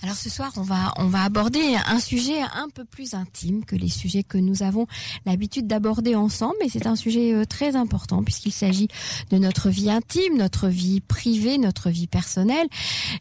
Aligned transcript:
Alors 0.00 0.14
ce 0.14 0.30
soir, 0.30 0.52
on 0.56 0.62
va 0.62 0.92
on 0.96 1.06
va 1.06 1.24
aborder 1.24 1.76
un 1.86 1.98
sujet 1.98 2.40
un 2.40 2.68
peu 2.72 2.84
plus 2.84 3.14
intime 3.14 3.64
que 3.64 3.74
les 3.74 3.88
sujets 3.88 4.22
que 4.22 4.38
nous 4.38 4.62
avons 4.62 4.86
l'habitude 5.26 5.66
d'aborder 5.66 6.14
ensemble, 6.14 6.54
mais 6.60 6.68
c'est 6.68 6.86
un 6.86 6.94
sujet 6.94 7.34
euh, 7.34 7.44
très 7.44 7.74
important 7.74 8.22
puisqu'il 8.22 8.52
s'agit 8.52 8.86
de 9.30 9.38
notre 9.38 9.70
vie 9.70 9.90
intime, 9.90 10.36
notre 10.36 10.68
vie 10.68 11.00
privée, 11.00 11.58
notre 11.58 11.90
vie 11.90 12.06
personnelle. 12.06 12.68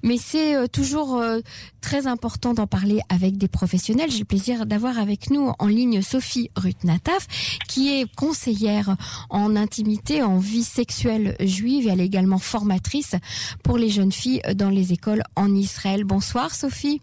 Mais 0.04 0.18
c'est 0.18 0.56
euh, 0.56 0.68
toujours 0.68 1.18
euh, 1.18 1.40
très 1.82 2.06
important 2.06 2.54
d'en 2.54 2.68
parler 2.68 3.00
avec 3.10 3.38
des 3.38 3.48
professionnels. 3.48 4.12
J'ai 4.12 4.20
le 4.20 4.26
plaisir 4.26 4.68
d'avoir 4.68 5.00
avec 5.00 5.32
nous 5.32 5.52
en 5.58 5.66
ligne 5.66 6.04
Sophie 6.04 6.52
Rutnataf, 6.56 7.26
qui 7.68 7.90
est 7.90 8.06
conseillère 8.16 8.98
en 9.32 9.56
intimité, 9.56 10.22
en 10.22 10.38
vie 10.38 10.64
sexuelle 10.64 11.36
juive. 11.40 11.88
Et 11.88 11.90
elle 11.90 12.02
est 12.02 12.06
également 12.06 12.38
formatrice 12.38 13.16
pour 13.64 13.80
les 13.80 13.90
jeunes 13.90 14.12
filles 14.12 14.44
dans 14.54 14.70
les 14.70 14.94
écoles 14.94 15.24
en 15.36 15.56
Israël. 15.56 16.04
Bonsoir 16.04 16.54
Sophie. 16.54 16.67
Sophie. 16.68 17.02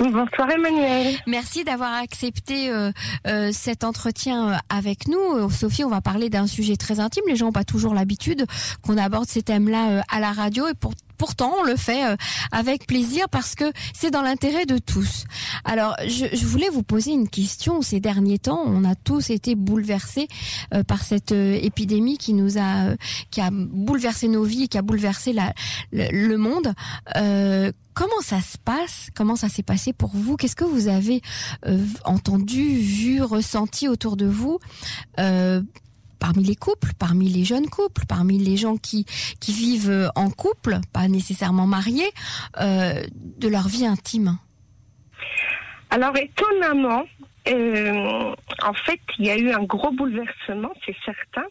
Bonsoir 0.00 0.50
Emmanuel. 0.50 1.14
Merci 1.28 1.62
d'avoir 1.62 1.92
accepté 1.92 2.70
euh, 2.70 2.90
euh, 3.28 3.50
cet 3.52 3.84
entretien 3.84 4.50
euh, 4.50 4.56
avec 4.68 5.06
nous. 5.06 5.48
Sophie, 5.48 5.84
on 5.84 5.88
va 5.88 6.00
parler 6.00 6.28
d'un 6.28 6.48
sujet 6.48 6.76
très 6.76 6.98
intime. 6.98 7.22
Les 7.28 7.36
gens 7.36 7.46
n'ont 7.46 7.52
pas 7.52 7.62
toujours 7.62 7.94
l'habitude 7.94 8.46
qu'on 8.82 8.98
aborde 8.98 9.28
ces 9.28 9.42
thèmes-là 9.42 10.02
à 10.10 10.18
la 10.18 10.32
radio 10.32 10.66
et 10.66 10.74
pour, 10.74 10.92
pourtant 11.16 11.52
on 11.60 11.64
le 11.64 11.76
fait 11.76 12.02
avec 12.52 12.86
plaisir 12.86 13.28
parce 13.28 13.54
que 13.54 13.64
c'est 13.94 14.10
dans 14.10 14.22
l'intérêt 14.22 14.66
de 14.66 14.78
tous. 14.78 15.24
Alors, 15.64 15.96
je, 16.06 16.26
je, 16.32 16.46
voulais 16.46 16.68
vous 16.68 16.82
poser 16.82 17.12
une 17.12 17.28
question. 17.28 17.82
Ces 17.82 18.00
derniers 18.00 18.38
temps, 18.38 18.62
on 18.66 18.84
a 18.84 18.94
tous 18.94 19.30
été 19.30 19.54
bouleversés 19.54 20.28
par 20.86 21.02
cette 21.02 21.32
épidémie 21.32 22.18
qui 22.18 22.34
nous 22.34 22.58
a, 22.58 22.94
qui 23.30 23.40
a 23.40 23.50
bouleversé 23.50 24.28
nos 24.28 24.44
vies, 24.44 24.68
qui 24.68 24.78
a 24.78 24.82
bouleversé 24.82 25.32
la, 25.32 25.52
le, 25.92 26.28
le 26.28 26.36
monde. 26.36 26.74
Comment 27.96 28.20
ça 28.20 28.42
se 28.42 28.58
passe? 28.58 29.08
Comment 29.14 29.36
ça 29.36 29.48
s'est 29.48 29.62
passé 29.62 29.94
pour 29.94 30.10
vous? 30.12 30.36
Qu'est-ce 30.36 30.54
que 30.54 30.64
vous 30.64 30.88
avez 30.88 31.22
euh, 31.64 31.82
entendu, 32.04 32.62
vu, 32.76 33.22
ressenti 33.22 33.88
autour 33.88 34.18
de 34.18 34.26
vous? 34.26 34.58
Euh, 35.18 35.62
parmi 36.18 36.44
les 36.44 36.56
couples, 36.56 36.90
parmi 36.98 37.28
les 37.28 37.44
jeunes 37.44 37.68
couples, 37.68 38.04
parmi 38.08 38.38
les 38.38 38.56
gens 38.56 38.76
qui, 38.76 39.06
qui 39.40 39.52
vivent 39.52 40.10
en 40.14 40.30
couple, 40.30 40.78
pas 40.92 41.08
nécessairement 41.08 41.66
mariés, 41.66 42.10
euh, 42.60 43.02
de 43.14 43.48
leur 43.48 43.68
vie 43.68 43.86
intime 43.86 44.38
Alors 45.90 46.16
étonnamment, 46.16 47.04
euh, 47.48 48.34
en 48.62 48.72
fait, 48.72 49.00
il 49.18 49.26
y 49.26 49.30
a 49.30 49.36
eu 49.36 49.50
un 49.50 49.62
gros 49.62 49.92
bouleversement, 49.92 50.72
c'est 50.84 50.96
certain. 51.04 51.46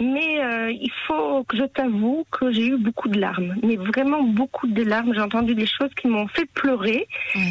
Mais 0.00 0.42
euh, 0.42 0.70
il 0.72 0.90
faut 1.06 1.44
que 1.44 1.56
je 1.56 1.64
t'avoue 1.64 2.24
que 2.30 2.50
j'ai 2.50 2.66
eu 2.66 2.76
beaucoup 2.76 3.08
de 3.08 3.20
larmes, 3.20 3.54
mais 3.62 3.76
vraiment 3.76 4.22
beaucoup 4.22 4.66
de 4.66 4.82
larmes. 4.82 5.12
J'ai 5.14 5.20
entendu 5.20 5.54
des 5.54 5.66
choses 5.66 5.90
qui 6.00 6.08
m'ont 6.08 6.26
fait 6.28 6.46
pleurer, 6.46 7.06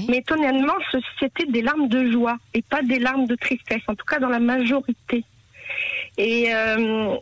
mais 0.09 0.17
étonnamment, 0.17 0.73
c'était 1.19 1.45
des 1.45 1.61
larmes 1.61 1.87
de 1.87 2.11
joie 2.11 2.37
et 2.53 2.61
pas 2.61 2.81
des 2.81 2.99
larmes 2.99 3.25
de 3.25 3.35
tristesse, 3.35 3.83
en 3.87 3.95
tout 3.95 4.05
cas 4.05 4.19
dans 4.19 4.29
la 4.29 4.39
majorité. 4.39 5.23
Et 6.17 6.53
euh, 6.53 7.15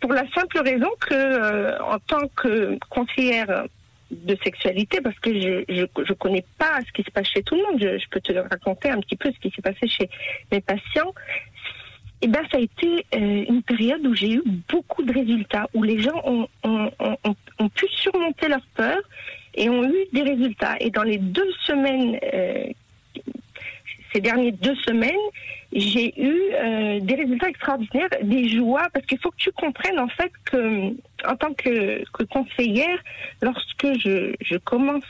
pour 0.00 0.12
la 0.12 0.24
simple 0.34 0.60
raison 0.60 0.90
que, 1.00 1.82
en 1.82 1.98
tant 1.98 2.28
que 2.36 2.78
conseillère 2.90 3.64
de 4.10 4.36
sexualité 4.42 5.00
parce 5.00 5.18
que 5.18 5.32
je, 5.32 5.64
je, 5.68 6.04
je 6.04 6.12
connais 6.12 6.44
pas 6.58 6.80
ce 6.86 6.92
qui 6.92 7.02
se 7.02 7.10
passe 7.10 7.28
chez 7.28 7.42
tout 7.42 7.56
le 7.56 7.62
monde. 7.62 7.80
Je, 7.80 7.98
je 7.98 8.08
peux 8.10 8.20
te 8.20 8.32
raconter 8.32 8.90
un 8.90 9.00
petit 9.00 9.16
peu 9.16 9.30
ce 9.32 9.38
qui 9.38 9.54
s'est 9.54 9.62
passé 9.62 9.88
chez 9.88 10.08
mes 10.52 10.60
patients. 10.60 11.12
Et 12.20 12.26
eh 12.26 12.28
ben 12.28 12.40
ça 12.50 12.56
a 12.56 12.60
été 12.60 13.04
euh, 13.14 13.44
une 13.48 13.62
période 13.62 14.06
où 14.06 14.14
j'ai 14.14 14.32
eu 14.32 14.42
beaucoup 14.70 15.02
de 15.02 15.12
résultats, 15.12 15.68
où 15.74 15.82
les 15.82 16.00
gens 16.00 16.22
ont, 16.24 16.48
ont, 16.62 16.90
ont, 16.98 17.36
ont, 17.58 17.68
pu 17.68 17.86
surmonter 17.88 18.48
leur 18.48 18.64
peur 18.74 18.98
et 19.54 19.68
ont 19.68 19.84
eu 19.84 20.06
des 20.10 20.22
résultats. 20.22 20.76
Et 20.80 20.90
dans 20.90 21.02
les 21.02 21.18
deux 21.18 21.50
semaines 21.66 22.18
euh, 22.32 22.66
ces 24.14 24.20
dernières 24.20 24.52
deux 24.52 24.76
semaines, 24.76 25.12
j'ai 25.72 26.14
eu 26.20 26.34
euh, 26.52 27.00
des 27.00 27.14
résultats 27.16 27.48
extraordinaires, 27.48 28.08
des 28.22 28.48
joies, 28.48 28.86
parce 28.92 29.04
qu'il 29.06 29.18
faut 29.18 29.30
que 29.30 29.36
tu 29.36 29.50
comprennes 29.52 29.98
en 29.98 30.08
fait 30.08 30.30
que, 30.44 30.90
en 31.28 31.36
tant 31.36 31.52
que, 31.52 32.04
conseillère, 32.30 32.98
lorsque 33.42 33.98
je, 33.98 34.34
je 34.40 34.56
commence 34.58 35.04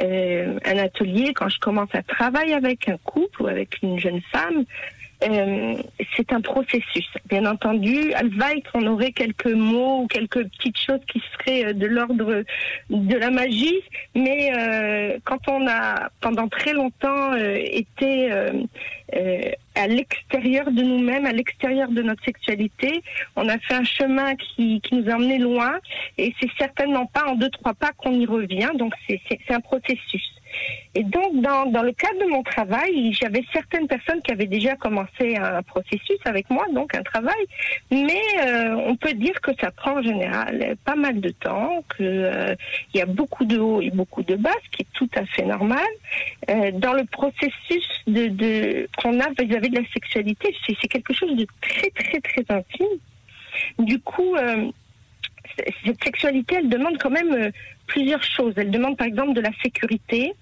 euh, 0.00 0.58
un 0.64 0.78
atelier, 0.78 1.34
quand 1.34 1.50
je 1.50 1.60
commence 1.60 1.94
à 1.94 2.02
travailler 2.02 2.54
avec 2.54 2.88
un 2.88 2.96
couple 3.04 3.42
ou 3.42 3.46
avec 3.46 3.82
une 3.82 3.98
jeune 3.98 4.22
femme, 4.32 4.64
euh, 5.22 5.76
c'est 6.16 6.32
un 6.32 6.40
processus. 6.40 7.08
Bien 7.28 7.46
entendu, 7.46 8.12
Alvaït, 8.14 8.64
on 8.74 8.86
aurait 8.86 9.12
quelques 9.12 9.46
mots 9.46 10.02
ou 10.02 10.06
quelques 10.06 10.44
petites 10.48 10.78
choses 10.78 11.00
qui 11.10 11.22
seraient 11.32 11.66
euh, 11.66 11.72
de 11.72 11.86
l'ordre 11.86 12.44
de 12.90 13.16
la 13.16 13.30
magie, 13.30 13.80
mais 14.14 14.52
euh, 14.56 15.18
quand 15.24 15.48
on 15.48 15.66
a 15.68 16.10
pendant 16.20 16.48
très 16.48 16.72
longtemps 16.72 17.32
euh, 17.32 17.56
été 17.56 18.32
euh, 18.32 18.62
à 19.74 19.86
l'extérieur 19.86 20.70
de 20.70 20.82
nous-mêmes, 20.82 21.26
à 21.26 21.32
l'extérieur 21.32 21.88
de 21.90 22.02
notre 22.02 22.24
sexualité, 22.24 23.02
on 23.36 23.48
a 23.48 23.58
fait 23.58 23.74
un 23.74 23.84
chemin 23.84 24.34
qui, 24.36 24.80
qui 24.80 24.94
nous 24.94 25.10
a 25.10 25.14
emmenés 25.14 25.38
loin, 25.38 25.78
et 26.18 26.34
c'est 26.40 26.50
certainement 26.58 27.06
pas 27.06 27.26
en 27.28 27.34
deux 27.34 27.50
trois 27.50 27.74
pas 27.74 27.92
qu'on 27.96 28.12
y 28.12 28.26
revient. 28.26 28.70
Donc 28.74 28.92
c'est 29.08 29.20
un 29.50 29.60
processus. 29.60 30.41
Et 30.94 31.04
donc, 31.04 31.40
dans, 31.40 31.66
dans 31.66 31.82
le 31.82 31.92
cadre 31.92 32.18
de 32.20 32.30
mon 32.30 32.42
travail, 32.42 33.12
j'avais 33.12 33.44
certaines 33.52 33.86
personnes 33.86 34.20
qui 34.22 34.32
avaient 34.32 34.46
déjà 34.46 34.76
commencé 34.76 35.36
un 35.36 35.62
processus 35.62 36.18
avec 36.24 36.50
moi, 36.50 36.64
donc 36.72 36.94
un 36.94 37.02
travail, 37.02 37.44
mais 37.90 38.20
euh, 38.44 38.74
on 38.86 38.96
peut 38.96 39.14
dire 39.14 39.40
que 39.40 39.52
ça 39.60 39.70
prend 39.70 39.98
en 39.98 40.02
général 40.02 40.76
pas 40.84 40.96
mal 40.96 41.20
de 41.20 41.30
temps, 41.30 41.84
qu'il 41.96 42.06
euh, 42.06 42.54
y 42.94 43.00
a 43.00 43.06
beaucoup 43.06 43.44
de 43.44 43.58
hauts 43.58 43.80
et 43.80 43.90
beaucoup 43.90 44.22
de 44.22 44.36
bas, 44.36 44.54
ce 44.64 44.70
qui 44.76 44.82
est 44.82 44.92
tout 44.92 45.10
à 45.14 45.24
fait 45.26 45.44
normal. 45.44 45.86
Euh, 46.50 46.70
dans 46.72 46.92
le 46.92 47.04
processus 47.04 47.86
qu'on 48.98 49.20
a 49.20 49.28
vis-à-vis 49.30 49.70
de 49.70 49.80
la 49.80 49.88
sexualité, 49.92 50.54
c'est 50.66 50.88
quelque 50.88 51.12
chose 51.12 51.34
de 51.36 51.46
très, 51.60 51.90
très, 51.90 52.20
très 52.20 52.44
intime. 52.54 52.98
Du 53.78 53.98
coup, 54.00 54.36
euh, 54.36 54.70
cette 55.84 56.02
sexualité, 56.02 56.56
elle 56.56 56.68
demande 56.68 56.98
quand 56.98 57.10
même 57.10 57.52
plusieurs 57.86 58.22
choses. 58.22 58.54
Elle 58.56 58.70
demande 58.70 58.96
par 58.96 59.06
exemple 59.06 59.34
de 59.34 59.40
la 59.40 59.50
sécurité, 59.62 60.32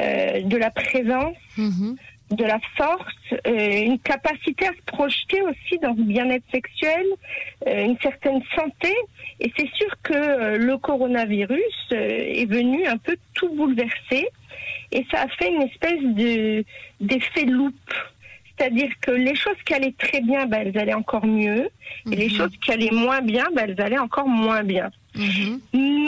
euh, 0.00 0.42
de 0.42 0.56
la 0.56 0.70
présence, 0.70 1.36
mm-hmm. 1.56 1.96
de 2.30 2.44
la 2.44 2.58
force, 2.76 3.14
euh, 3.46 3.82
une 3.82 3.98
capacité 3.98 4.66
à 4.66 4.72
se 4.72 4.82
projeter 4.86 5.42
aussi 5.42 5.78
dans 5.80 5.94
le 5.94 6.02
bien-être 6.02 6.44
sexuel, 6.52 7.06
euh, 7.66 7.84
une 7.84 7.98
certaine 8.00 8.42
santé. 8.54 8.94
Et 9.40 9.52
c'est 9.56 9.70
sûr 9.74 9.90
que 10.02 10.56
le 10.56 10.76
coronavirus 10.78 11.90
est 11.90 12.50
venu 12.50 12.86
un 12.86 12.96
peu 12.96 13.16
tout 13.34 13.48
bouleverser 13.54 14.28
et 14.92 15.06
ça 15.10 15.22
a 15.22 15.28
fait 15.28 15.50
une 15.50 15.62
espèce 15.62 16.02
de 16.02 16.64
d'effet 17.00 17.44
loupe. 17.44 17.94
C'est-à-dire 18.58 18.90
que 19.02 19.10
les 19.10 19.34
choses 19.34 19.56
qui 19.66 19.74
allaient 19.74 19.94
très 19.98 20.22
bien, 20.22 20.46
ben, 20.46 20.66
elles 20.66 20.78
allaient 20.78 20.94
encore 20.94 21.26
mieux. 21.26 21.68
Et 22.10 22.16
les 22.16 22.28
mm-hmm. 22.28 22.36
choses 22.36 22.56
qui 22.62 22.72
allaient 22.72 22.90
moins 22.90 23.20
bien, 23.20 23.44
ben, 23.54 23.68
elles 23.68 23.80
allaient 23.80 23.98
encore 23.98 24.28
moins 24.28 24.64
bien. 24.64 24.90
Mm-hmm. 25.14 25.60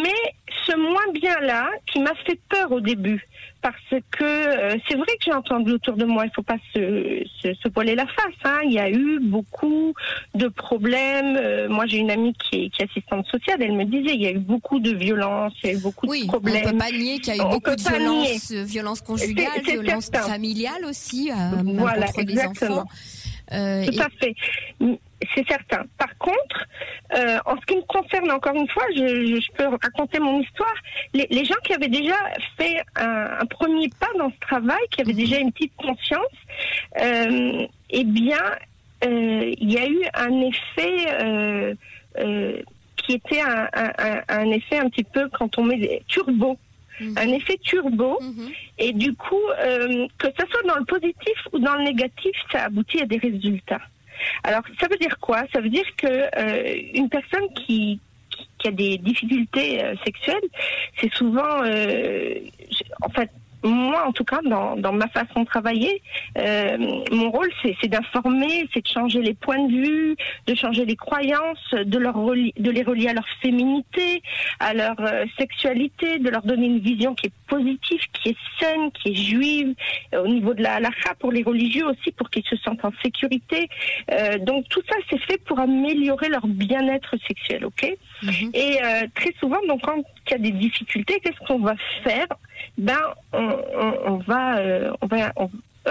Mais 0.02 0.34
ce 0.66 0.76
moins 0.76 1.12
bien-là, 1.12 1.68
qui 1.86 2.00
m'a 2.00 2.14
fait 2.26 2.38
peur 2.48 2.72
au 2.72 2.80
début, 2.80 3.26
parce 3.60 3.76
que 4.10 4.24
euh, 4.24 4.76
c'est 4.88 4.96
vrai 4.96 5.06
que 5.06 5.24
j'ai 5.24 5.32
entendu 5.32 5.72
autour 5.72 5.96
de 5.96 6.04
moi, 6.04 6.24
il 6.24 6.30
faut 6.34 6.42
pas 6.42 6.58
se, 6.74 7.24
se, 7.42 7.54
se 7.54 7.68
voiler 7.74 7.94
la 7.94 8.06
face. 8.06 8.34
Hein. 8.44 8.60
Il 8.64 8.72
y 8.72 8.78
a 8.78 8.88
eu 8.88 9.18
beaucoup 9.20 9.94
de 10.34 10.48
problèmes. 10.48 11.36
Euh, 11.36 11.68
moi, 11.68 11.86
j'ai 11.86 11.98
une 11.98 12.10
amie 12.10 12.34
qui 12.34 12.64
est, 12.64 12.70
qui 12.70 12.82
est, 12.82 12.84
assistante 12.84 13.26
sociale. 13.26 13.62
Elle 13.62 13.72
me 13.72 13.84
disait 13.84 14.14
il 14.14 14.22
y 14.22 14.26
a 14.26 14.30
eu 14.30 14.38
beaucoup 14.38 14.78
de 14.78 14.94
violences, 14.94 15.54
il 15.62 15.70
y 15.70 15.72
a 15.72 15.76
eu 15.76 15.80
beaucoup 15.80 16.06
oui, 16.06 16.22
de 16.22 16.26
problèmes. 16.28 16.62
On 16.66 16.70
peut 16.70 16.78
pas 16.78 16.90
nier 16.92 17.18
qu'il 17.18 17.34
y 17.34 17.40
a 17.40 17.42
eu 17.42 17.46
on 17.46 17.50
beaucoup 17.50 17.74
de 17.74 17.82
violences, 17.82 18.52
violences 18.52 19.00
conjugales, 19.00 19.62
violences 19.64 20.10
familiales 20.10 20.84
aussi, 20.84 21.30
euh, 21.30 21.34
voilà, 21.64 22.06
contre 22.06 22.20
exactement. 22.20 22.70
les 22.70 22.76
enfants. 22.76 22.88
Euh, 23.52 23.86
Tout 23.86 24.00
à 24.00 24.08
fait 24.20 24.34
c'est 25.34 25.46
certain. 25.48 25.84
Par 25.98 26.16
contre, 26.18 26.66
euh, 27.16 27.38
en 27.46 27.56
ce 27.56 27.66
qui 27.66 27.76
me 27.76 27.82
concerne, 27.82 28.30
encore 28.30 28.54
une 28.54 28.68
fois, 28.68 28.84
je, 28.94 29.40
je 29.40 29.52
peux 29.52 29.66
raconter 29.66 30.18
mon 30.18 30.40
histoire. 30.40 30.74
Les, 31.14 31.26
les, 31.30 31.44
gens 31.44 31.56
qui 31.64 31.74
avaient 31.74 31.88
déjà 31.88 32.16
fait 32.56 32.80
un, 32.96 33.38
un, 33.40 33.46
premier 33.46 33.88
pas 34.00 34.10
dans 34.18 34.30
ce 34.30 34.38
travail, 34.40 34.80
qui 34.90 35.00
avaient 35.00 35.12
déjà 35.12 35.38
une 35.38 35.52
petite 35.52 35.74
conscience, 35.76 36.26
euh, 37.00 37.66
eh 37.90 38.04
bien, 38.04 38.42
euh, 39.04 39.54
il 39.58 39.72
y 39.72 39.78
a 39.78 39.88
eu 39.88 40.02
un 40.14 40.40
effet 40.40 41.76
qui 42.96 43.14
était 43.14 43.40
un, 43.40 43.68
un, 43.72 44.22
un, 44.28 44.50
effet 44.50 44.78
un 44.78 44.88
petit 44.90 45.04
peu 45.04 45.28
quand 45.30 45.56
on 45.58 45.64
met 45.64 45.78
des 45.78 46.02
turbo. 46.08 46.58
Mmh. 47.00 47.14
Un 47.16 47.28
effet 47.28 47.58
turbo, 47.62 48.18
mmh. 48.20 48.48
et 48.78 48.92
du 48.92 49.14
coup, 49.14 49.36
euh, 49.60 50.06
que 50.18 50.26
ce 50.36 50.46
soit 50.50 50.62
dans 50.66 50.76
le 50.76 50.84
positif 50.84 51.36
ou 51.52 51.58
dans 51.60 51.76
le 51.76 51.84
négatif, 51.84 52.32
ça 52.50 52.64
aboutit 52.64 53.00
à 53.00 53.06
des 53.06 53.18
résultats. 53.18 53.80
Alors, 54.44 54.62
ça 54.80 54.88
veut 54.88 54.96
dire 54.96 55.18
quoi? 55.20 55.44
Ça 55.52 55.60
veut 55.60 55.68
dire 55.68 55.86
que 55.96 56.06
euh, 56.06 56.82
une 56.94 57.08
personne 57.08 57.52
qui, 57.54 58.00
qui 58.58 58.68
a 58.68 58.70
des 58.70 58.98
difficultés 58.98 59.82
euh, 59.82 59.94
sexuelles, 60.04 60.48
c'est 61.00 61.12
souvent, 61.14 61.62
euh, 61.64 62.34
en 63.02 63.08
fait, 63.10 63.30
moi, 63.62 64.06
en 64.06 64.12
tout 64.12 64.24
cas, 64.24 64.40
dans, 64.44 64.76
dans 64.76 64.92
ma 64.92 65.08
façon 65.08 65.40
de 65.40 65.46
travailler, 65.46 66.02
euh, 66.38 66.76
mon 67.10 67.30
rôle, 67.30 67.50
c'est 67.62 67.88
d'informer, 67.88 68.68
c'est 68.72 68.82
de 68.82 68.88
changer 68.88 69.20
les 69.20 69.34
points 69.34 69.66
de 69.66 69.72
vue, 69.72 70.16
de 70.46 70.54
changer 70.54 70.84
les 70.84 70.96
croyances, 70.96 71.74
de, 71.74 71.98
leur 71.98 72.14
de 72.16 72.70
les 72.70 72.82
relier 72.82 73.08
à 73.08 73.14
leur 73.14 73.26
féminité, 73.42 74.22
à 74.60 74.74
leur 74.74 74.94
euh, 75.00 75.24
sexualité, 75.38 76.18
de 76.18 76.30
leur 76.30 76.42
donner 76.42 76.66
une 76.66 76.78
vision 76.78 77.14
qui 77.14 77.26
est 77.26 77.32
positive, 77.48 78.00
qui 78.12 78.30
est 78.30 78.36
saine, 78.60 78.90
qui 78.92 79.10
est 79.10 79.14
juive, 79.14 79.74
euh, 80.14 80.22
au 80.22 80.28
niveau 80.28 80.54
de 80.54 80.62
la 80.62 80.74
halakha 80.74 81.14
pour 81.18 81.32
les 81.32 81.42
religieux 81.42 81.86
aussi, 81.86 82.12
pour 82.12 82.30
qu'ils 82.30 82.44
se 82.44 82.56
sentent 82.56 82.84
en 82.84 82.92
sécurité. 83.02 83.68
Euh, 84.12 84.38
donc 84.38 84.68
tout 84.68 84.82
ça, 84.88 84.96
c'est 85.10 85.20
fait 85.22 85.38
pour 85.44 85.58
améliorer 85.58 86.28
leur 86.28 86.46
bien-être 86.46 87.16
sexuel, 87.26 87.64
ok? 87.64 87.96
Mhm. 88.22 88.50
Et 88.54 88.78
très 89.14 89.32
souvent, 89.40 89.58
donc 89.68 89.82
quand 89.82 90.02
il 90.26 90.32
y 90.32 90.34
a 90.34 90.38
des 90.38 90.50
difficultés, 90.50 91.20
qu'est-ce 91.22 91.38
qu'on 91.46 91.60
va 91.60 91.74
faire? 92.04 92.26
Ben, 92.76 92.98
on, 93.32 93.56
on, 94.06 94.16
va, 94.18 94.60
on 95.00 95.06
va, 95.06 95.32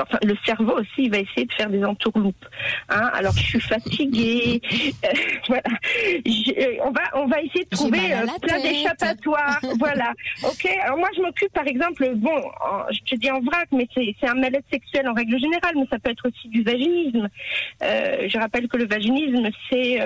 enfin, 0.02 0.18
le 0.24 0.36
cerveau 0.46 0.74
aussi, 0.80 1.04
il 1.06 1.12
va 1.12 1.20
essayer 1.20 1.46
de 1.46 1.54
faire 1.54 1.70
des 1.70 1.84
entourloupes. 1.84 2.46
Hein 2.90 3.10
alors, 3.14 3.34
je 3.34 3.44
suis 3.44 3.60
fatiguée. 3.60 4.62
Euh, 5.04 5.10
voilà. 5.48 5.64
Euh, 6.26 6.78
on 6.84 6.92
va, 6.92 7.02
on 7.14 7.28
va 7.28 7.42
essayer 7.42 7.66
de 7.66 7.76
trouver 7.76 8.14
euh, 8.14 8.26
plein 8.42 8.60
d'échappatoires. 8.60 9.60
voilà. 9.80 10.14
Ok. 10.44 10.66
Alors 10.84 10.98
moi, 10.98 11.10
je 11.16 11.22
m'occupe, 11.22 11.52
par 11.54 11.68
exemple, 11.68 12.10
bon, 12.16 12.42
je 12.92 13.00
te 13.02 13.16
dis 13.16 13.30
en 13.30 13.42
vrac, 13.42 13.68
mais 13.72 13.88
c'est 13.94 14.28
un 14.28 14.34
mal-être 14.34 14.66
sexuel 14.72 15.08
en 15.08 15.14
règle 15.14 15.40
générale, 15.40 15.76
mais 15.76 15.86
ça 15.90 16.00
peut 16.00 16.12
être 16.12 16.28
aussi 16.28 16.48
du 16.50 16.64
vaginisme. 16.64 17.30
je 17.82 18.40
rappelle 18.40 18.68
que 18.68 18.78
le 18.78 18.88
vaginisme, 18.88 19.50
c'est 19.70 20.00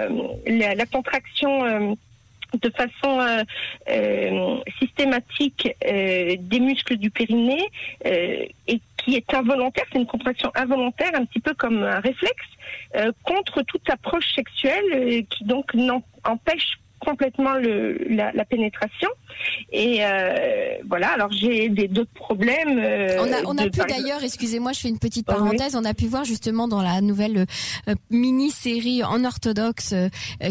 la, 0.47 0.75
la, 0.75 0.85
contraction 0.85 1.97
de 2.57 2.69
façon 2.69 3.19
euh, 3.19 3.43
euh, 3.89 4.57
systématique 4.79 5.75
euh, 5.85 6.35
des 6.39 6.59
muscles 6.59 6.97
du 6.97 7.09
périnée 7.09 7.69
et 8.03 8.81
qui 8.97 9.15
est 9.15 9.33
involontaire, 9.33 9.85
c'est 9.91 9.97
une 9.97 10.05
contraction 10.05 10.51
involontaire, 10.55 11.11
un 11.15 11.25
petit 11.25 11.39
peu 11.39 11.53
comme 11.55 11.83
un 11.83 11.99
réflexe, 11.99 12.45
contre 13.23 13.63
toute 13.63 13.89
approche 13.89 14.33
sexuelle 14.35 15.25
qui 15.27 15.43
donc 15.43 15.71
empêche 16.23 16.77
complètement 16.99 17.55
le, 17.55 17.97
la, 18.09 18.31
la, 18.31 18.45
pénétration. 18.45 19.09
Et 19.71 19.99
euh, 20.01 20.75
voilà, 20.87 21.09
alors 21.09 21.31
j'ai 21.31 21.69
d'autres 21.69 22.13
problèmes. 22.13 22.77
Euh, 22.77 23.17
on 23.19 23.31
a, 23.31 23.43
on 23.45 23.57
a 23.57 23.69
pu 23.69 23.79
d'ailleurs, 23.87 24.23
excusez-moi, 24.23 24.73
je 24.73 24.79
fais 24.81 24.89
une 24.89 24.99
petite 24.99 25.25
parenthèse, 25.25 25.75
on 25.75 25.85
a 25.85 25.93
pu 25.93 26.07
voir 26.07 26.23
justement 26.23 26.67
dans 26.67 26.81
la 26.81 27.01
nouvelle 27.01 27.45
euh, 27.87 27.95
mini-série 28.09 29.03
en 29.03 29.23
orthodoxe 29.23 29.93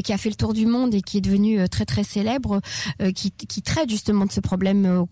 qui 0.04 0.12
a 0.12 0.18
fait 0.18 0.30
le 0.30 0.34
tour 0.34 0.52
du 0.52 0.66
monde 0.66 0.94
et 0.94 1.02
qui 1.02 1.18
est 1.18 1.20
devenue 1.20 1.68
très 1.68 1.84
très 1.84 2.04
célèbre, 2.04 2.60
qui, 3.14 3.30
qui 3.30 3.62
traite 3.62 3.90
justement 3.90 4.24
de 4.24 4.32
ce 4.32 4.40
problème 4.40 5.04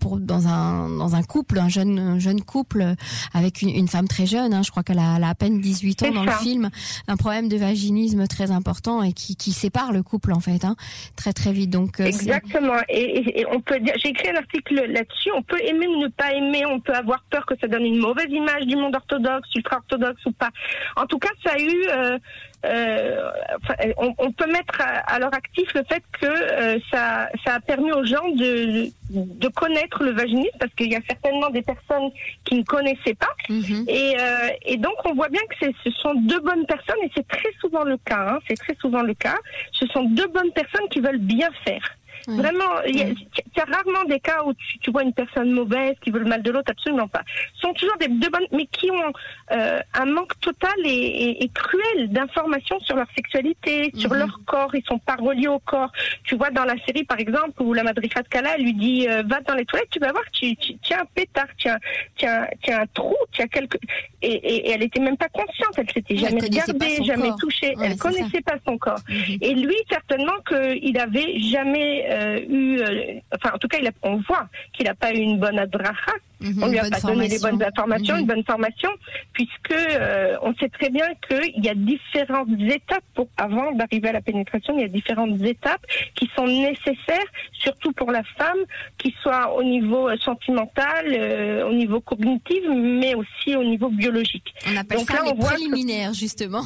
pour, 0.00 0.18
dans, 0.18 0.46
un, 0.46 0.88
dans 0.90 1.14
un 1.14 1.22
couple, 1.22 1.58
un 1.58 1.68
jeune, 1.68 1.98
un 1.98 2.18
jeune 2.18 2.42
couple 2.42 2.94
avec 3.32 3.62
une, 3.62 3.70
une 3.70 3.88
femme 3.88 4.08
très 4.08 4.26
jeune, 4.26 4.54
hein, 4.54 4.62
je 4.62 4.70
crois 4.70 4.82
qu'elle 4.82 4.98
a, 4.98 5.14
a, 5.14 5.28
à 5.28 5.34
peine 5.34 5.60
18 5.60 6.04
ans 6.04 6.12
dans 6.12 6.24
le 6.24 6.32
film, 6.32 6.70
un 7.08 7.16
problème 7.16 7.48
de 7.48 7.56
vaginisme 7.56 8.26
très 8.26 8.50
important 8.50 9.02
et 9.02 9.12
qui, 9.12 9.36
qui 9.36 9.52
sépare 9.52 9.92
le 9.92 10.02
couple 10.02 10.32
en 10.32 10.40
fait. 10.40 10.64
Hein 10.64 10.76
très 11.16 11.32
très 11.32 11.52
vite. 11.52 11.70
Donc 11.70 12.00
exactement. 12.00 12.76
Et, 12.88 13.03
on 13.50 13.60
peut 13.60 13.78
dire, 13.80 13.94
j'ai 13.96 14.08
écrit 14.10 14.30
un 14.30 14.36
article 14.36 14.74
là-dessus. 14.86 15.30
On 15.34 15.42
peut 15.42 15.60
aimer 15.62 15.86
ou 15.86 15.96
ne 15.96 16.08
pas 16.08 16.32
aimer. 16.32 16.64
On 16.66 16.80
peut 16.80 16.94
avoir 16.94 17.22
peur 17.30 17.46
que 17.46 17.54
ça 17.60 17.66
donne 17.66 17.84
une 17.84 17.98
mauvaise 17.98 18.30
image 18.30 18.66
du 18.66 18.76
monde 18.76 18.94
orthodoxe, 18.94 19.48
ultra 19.54 19.76
orthodoxe 19.76 20.24
ou 20.26 20.32
pas. 20.32 20.50
En 20.96 21.06
tout 21.06 21.18
cas, 21.18 21.30
ça 21.44 21.52
a 21.52 21.58
eu 21.58 21.86
euh, 21.88 22.18
euh, 22.64 23.92
on, 24.18 24.32
peut 24.32 24.46
mettre 24.46 24.80
à, 24.80 25.18
leur 25.18 25.34
actif 25.34 25.72
le 25.74 25.82
fait 25.84 26.02
que 26.18 26.26
euh, 26.26 26.78
ça, 26.90 27.28
ça 27.44 27.54
a 27.56 27.60
permis 27.60 27.92
aux 27.92 28.04
gens 28.04 28.26
de, 28.30 28.88
de 29.10 29.48
connaître 29.48 30.02
le 30.02 30.12
vaginisme 30.12 30.56
parce 30.58 30.72
qu'il 30.74 30.90
y 30.90 30.96
a 30.96 31.00
certainement 31.06 31.50
des 31.50 31.60
personnes 31.60 32.10
qui 32.44 32.54
ne 32.54 32.62
connaissaient 32.62 33.14
pas. 33.14 33.34
Mhm. 33.50 33.84
Et, 33.86 34.16
et, 34.64 34.76
donc 34.78 34.94
on 35.04 35.14
voit 35.14 35.28
bien 35.28 35.42
que 35.50 35.66
ce 35.84 35.90
sont 35.90 36.14
deux 36.14 36.40
bonnes 36.40 36.64
personnes 36.66 37.02
et 37.02 37.10
c'est 37.14 37.28
très 37.28 37.52
souvent 37.60 37.84
le 37.84 37.98
cas. 37.98 38.30
Hein, 38.30 38.38
c'est 38.48 38.56
très 38.56 38.76
souvent 38.76 39.02
le 39.02 39.14
cas. 39.14 39.36
Ce 39.72 39.86
sont 39.88 40.04
deux 40.04 40.28
bonnes 40.28 40.52
personnes 40.52 40.88
qui 40.90 41.00
veulent 41.00 41.18
bien 41.18 41.50
faire. 41.66 41.96
Vraiment, 42.26 42.80
il 42.86 42.96
y, 42.96 43.02
a 43.02 43.64
rarement 43.64 44.04
des 44.04 44.20
cas 44.20 44.42
où 44.44 44.52
tu, 44.80 44.90
vois 44.90 45.02
une 45.02 45.12
personne 45.12 45.50
mauvaise 45.52 45.94
qui 46.00 46.10
veut 46.10 46.20
le 46.20 46.24
mal 46.26 46.42
de 46.42 46.50
l'autre, 46.50 46.70
absolument 46.70 47.08
pas. 47.08 47.22
Ce 47.54 47.60
sont 47.60 47.72
toujours 47.74 47.96
des 47.98 48.08
deux 48.08 48.28
bonnes, 48.30 48.46
mais 48.52 48.66
qui 48.66 48.90
ont 48.90 49.12
euh, 49.52 49.80
un 49.94 50.06
manque 50.06 50.38
total 50.40 50.74
et, 50.84 51.50
cruel 51.54 52.08
d'informations 52.08 52.80
sur 52.80 52.96
leur 52.96 53.06
sexualité, 53.14 53.92
sur 53.96 54.10
mhm. 54.10 54.18
leur 54.18 54.40
corps. 54.46 54.74
Ils 54.74 54.84
sont 54.84 54.98
pas 54.98 55.16
reliés 55.16 55.48
au 55.48 55.58
corps. 55.58 55.92
Tu 56.24 56.36
vois 56.36 56.50
dans 56.50 56.64
la 56.64 56.74
série, 56.86 57.04
par 57.04 57.18
exemple, 57.18 57.62
où 57.62 57.72
la 57.74 57.82
Madrifa 57.82 58.22
de 58.22 58.28
Kala 58.28 58.56
lui 58.56 58.74
dit 58.74 59.06
euh, 59.08 59.22
va 59.26 59.40
dans 59.40 59.54
les 59.54 59.64
toilettes, 59.64 59.90
tu 59.90 60.00
vas 60.00 60.12
voir, 60.12 60.24
tu, 60.32 60.56
tu, 60.56 60.92
as 60.92 61.02
un 61.02 61.06
pétard, 61.14 61.46
tu 61.56 61.68
as, 61.68 61.78
tu 62.16 62.26
as, 62.26 62.50
tu 62.62 62.70
as 62.72 62.80
un 62.82 62.86
trou, 62.86 63.16
tu 63.32 63.42
as 63.42 63.48
quelque 63.48 63.78
et, 64.22 64.32
et, 64.32 64.70
elle 64.70 64.82
était 64.82 65.00
même 65.00 65.16
pas 65.16 65.28
consciente, 65.28 65.74
elle 65.76 65.90
s'était 65.92 66.16
jamais 66.16 66.40
regardée, 66.40 67.04
jamais 67.04 67.30
touchée, 67.38 67.74
elle 67.80 67.96
connaissait 67.96 68.40
pas 68.40 68.56
son 68.66 68.78
corps. 68.78 69.00
Mhm. 69.08 69.38
Et 69.40 69.54
lui, 69.54 69.76
certainement 69.90 70.40
qu'il 70.48 70.98
avait 70.98 71.38
jamais 71.40 72.06
euh, 72.14 72.40
eu, 72.48 72.80
euh, 72.80 73.20
enfin 73.34 73.54
en 73.54 73.58
tout 73.58 73.68
cas, 73.68 73.78
il 73.80 73.86
a, 73.86 73.92
on 74.02 74.16
voit 74.16 74.48
qu'il 74.72 74.86
n'a 74.86 74.94
pas 74.94 75.12
eu 75.12 75.18
une 75.18 75.38
bonne 75.38 75.58
adracha. 75.58 76.12
Mhm, 76.40 76.62
on 76.62 76.66
lui 76.68 76.78
a 76.78 76.90
pas 76.90 77.00
donné 77.00 77.28
les 77.28 77.38
bonnes 77.38 77.62
informations, 77.62 78.16
une 78.16 78.22
mhm. 78.22 78.26
bonne 78.26 78.44
formation, 78.44 78.90
puisque 79.32 79.72
euh, 79.72 80.36
on 80.42 80.54
sait 80.56 80.68
très 80.68 80.90
bien 80.90 81.06
qu'il 81.28 81.64
y 81.64 81.68
a 81.68 81.74
différentes 81.74 82.48
étapes 82.60 83.04
pour 83.14 83.28
avant 83.36 83.72
d'arriver 83.72 84.08
à 84.08 84.12
la 84.12 84.20
pénétration. 84.20 84.74
Il 84.76 84.82
y 84.82 84.84
a 84.84 84.88
différentes 84.88 85.40
étapes 85.40 85.84
qui 86.14 86.28
sont 86.36 86.46
nécessaires, 86.46 87.26
surtout 87.52 87.92
pour 87.92 88.10
la 88.10 88.22
femme, 88.36 88.58
qui 88.98 89.14
soit 89.22 89.54
au 89.54 89.62
niveau 89.62 90.14
sentimental, 90.18 91.64
au 91.66 91.72
niveau 91.72 92.00
cognitif, 92.00 92.62
mais 92.68 93.14
aussi 93.14 93.56
au 93.56 93.64
niveau 93.64 93.88
biologique. 93.88 94.54
On 94.70 94.76
appelle 94.76 95.00
ça 95.00 95.22
les 95.24 95.34
préliminaires, 95.34 96.12
justement. 96.12 96.64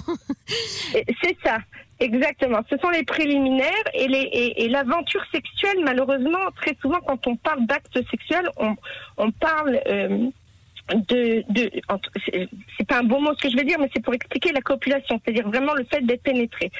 C'est 1.22 1.36
ça. 1.44 1.58
Exactement. 2.00 2.60
Ce 2.70 2.76
sont 2.78 2.90
les 2.90 3.02
préliminaires 3.02 3.72
et, 3.92 4.06
les, 4.06 4.54
et, 4.56 4.68
l'aventure 4.68 5.24
sexuelle, 5.32 5.78
malheureusement, 5.84 6.50
très 6.54 6.76
souvent, 6.80 7.00
quand 7.00 7.26
on 7.26 7.36
parle 7.36 7.66
d'actes 7.66 7.98
sexuels, 8.10 8.48
on, 8.56 8.76
on 9.16 9.32
parle 9.32 9.80
euh, 9.88 10.28
de, 10.94 11.44
de 11.50 11.70
c'est 12.78 12.86
pas 12.86 12.98
un 13.00 13.02
bon 13.02 13.20
mot 13.20 13.34
ce 13.34 13.42
que 13.42 13.50
je 13.50 13.56
veux 13.56 13.64
dire, 13.64 13.78
mais 13.80 13.90
c'est 13.92 14.02
pour 14.02 14.14
expliquer 14.14 14.52
la 14.52 14.60
copulation, 14.60 15.20
c'est-à-dire 15.22 15.48
vraiment 15.48 15.74
le 15.74 15.84
fait 15.84 16.00
d'être 16.02 16.22
pénétré. 16.22 16.70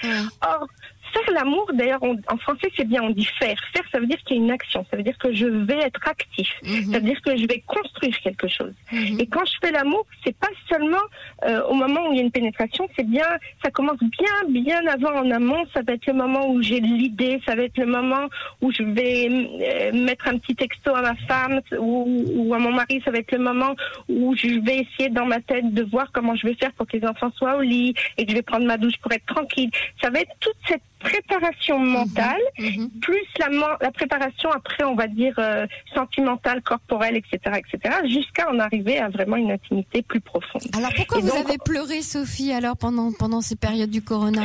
Or, 0.41 0.67
Faire 1.13 1.35
l'amour, 1.35 1.71
d'ailleurs, 1.75 2.03
en 2.03 2.37
français, 2.39 2.69
c'est 2.77 2.87
bien, 2.87 3.03
on 3.03 3.11
dit 3.11 3.25
faire. 3.25 3.57
Faire, 3.73 3.85
ça 3.93 3.99
veut 3.99 4.07
dire 4.07 4.19
qu'il 4.25 4.37
y 4.37 4.41
a 4.41 4.43
une 4.43 4.51
action, 4.51 4.85
ça 4.91 4.97
veut 4.97 5.03
dire 5.03 5.17
que 5.19 5.33
je 5.33 5.47
vais 5.47 5.79
être 5.79 6.01
actif, 6.07 6.51
mhm. 6.63 6.93
ça 6.93 6.99
veut 6.99 7.05
dire 7.05 7.21
que 7.23 7.37
je 7.37 7.47
vais 7.47 7.63
construire 7.67 8.19
quelque 8.21 8.49
chose. 8.49 8.73
Mhm. 8.93 9.21
Et 9.21 9.27
quand 9.27 9.45
je 9.45 9.55
fais 9.61 9.73
l'amour, 9.73 10.07
c'est 10.25 10.37
pas 10.37 10.49
seulement 10.69 10.97
euh, 11.45 11.63
au 11.65 11.75
moment 11.75 12.09
où 12.09 12.13
il 12.13 12.17
y 12.17 12.21
a 12.21 12.25
une 12.25 12.31
pénétration, 12.31 12.89
c'est 12.97 13.07
bien, 13.07 13.27
ça 13.63 13.71
commence 13.71 13.99
bien, 14.01 14.51
bien 14.63 14.87
avant 14.87 15.15
en 15.21 15.31
amont, 15.31 15.65
ça 15.75 15.83
va 15.87 15.95
être 15.95 16.07
le 16.07 16.15
moment 16.15 16.51
où 16.51 16.63
j'ai 16.63 16.81
l'idée, 16.81 17.41
ça 17.47 17.55
va 17.55 17.63
être 17.63 17.79
le 17.79 17.87
moment 17.87 18.29
où 18.61 18.71
je 18.73 18.83
vais 18.83 19.29
euh, 19.29 19.93
mettre 19.93 20.29
un 20.29 20.39
petit 20.39 20.55
texto 20.55 20.95
à 20.95 21.03
ma 21.03 21.15
femme 21.27 21.61
ou, 21.79 22.25
ou, 22.35 22.55
à 22.55 22.59
mon 22.59 22.73
mari, 22.73 23.01
ça 23.05 23.11
va 23.11 23.19
être 23.19 23.33
le 23.33 23.39
moment 23.39 23.75
où 24.09 24.35
je 24.37 24.61
vais 24.65 24.79
essayer 24.79 25.09
dans 25.11 25.27
ma 25.27 25.41
tête 25.41 25.73
de 25.73 25.83
voir 25.85 26.11
comment 26.13 26.35
je 26.35 26.47
vais 26.47 26.55
faire 26.55 26.73
pour 26.73 26.87
que 26.87 26.97
les 26.97 27.07
enfants 27.07 27.31
soient 27.37 27.57
au 27.57 27.63
lit 27.63 27.95
et 28.17 28.25
que 28.25 28.31
je 28.31 28.37
vais 28.37 28.43
prendre 28.43 28.67
ma 28.67 28.77
douche 28.77 28.97
pour 29.03 29.13
être 29.13 29.27
tranquille. 29.27 29.71
Ça 30.03 30.11
va 30.11 30.21
être 30.21 30.33
toute 30.41 30.57
cette 30.67 30.83
préparation 30.99 31.79
mhm. 31.79 31.89
mentale, 31.89 32.41
mhm. 32.59 32.91
plus 33.01 33.27
la, 33.39 33.49
la, 33.81 33.91
préparation 33.91 34.51
après, 34.51 34.85
on 34.85 34.95
va 34.95 35.07
dire, 35.07 35.35
euh, 35.39 35.67
sentimentale, 35.95 36.63
corporelle, 36.63 37.17
etc., 37.17 37.59
etc., 37.59 37.97
jusqu'à 38.07 38.51
en 38.51 38.59
arriver 38.59 38.99
à 38.99 39.09
vraiment 39.09 39.37
une 39.37 39.53
intimité 39.53 40.03
plus 40.03 40.21
profonde. 40.21 40.63
Alors 40.77 40.91
pourquoi 40.95 41.21
vous 41.21 41.37
avez 41.37 41.59
pleuré, 41.59 42.03
Sophie, 42.03 42.53
alors 42.53 42.77
pendant, 42.77 43.13
pendant 43.13 43.41
ces 43.41 43.57
périodes 43.57 43.91
du 43.91 44.03
corona? 44.03 44.45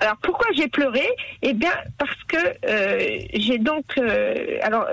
Alors 0.00 0.16
pourquoi 0.22 0.46
j'ai 0.54 0.68
pleuré? 0.68 1.06
Eh 1.40 1.52
bien 1.54 1.72
parce 1.98 2.22
que 2.28 2.36
euh, 2.66 3.18
j'ai 3.32 3.58
donc 3.58 3.84
euh, 3.96 4.58
alors 4.62 4.86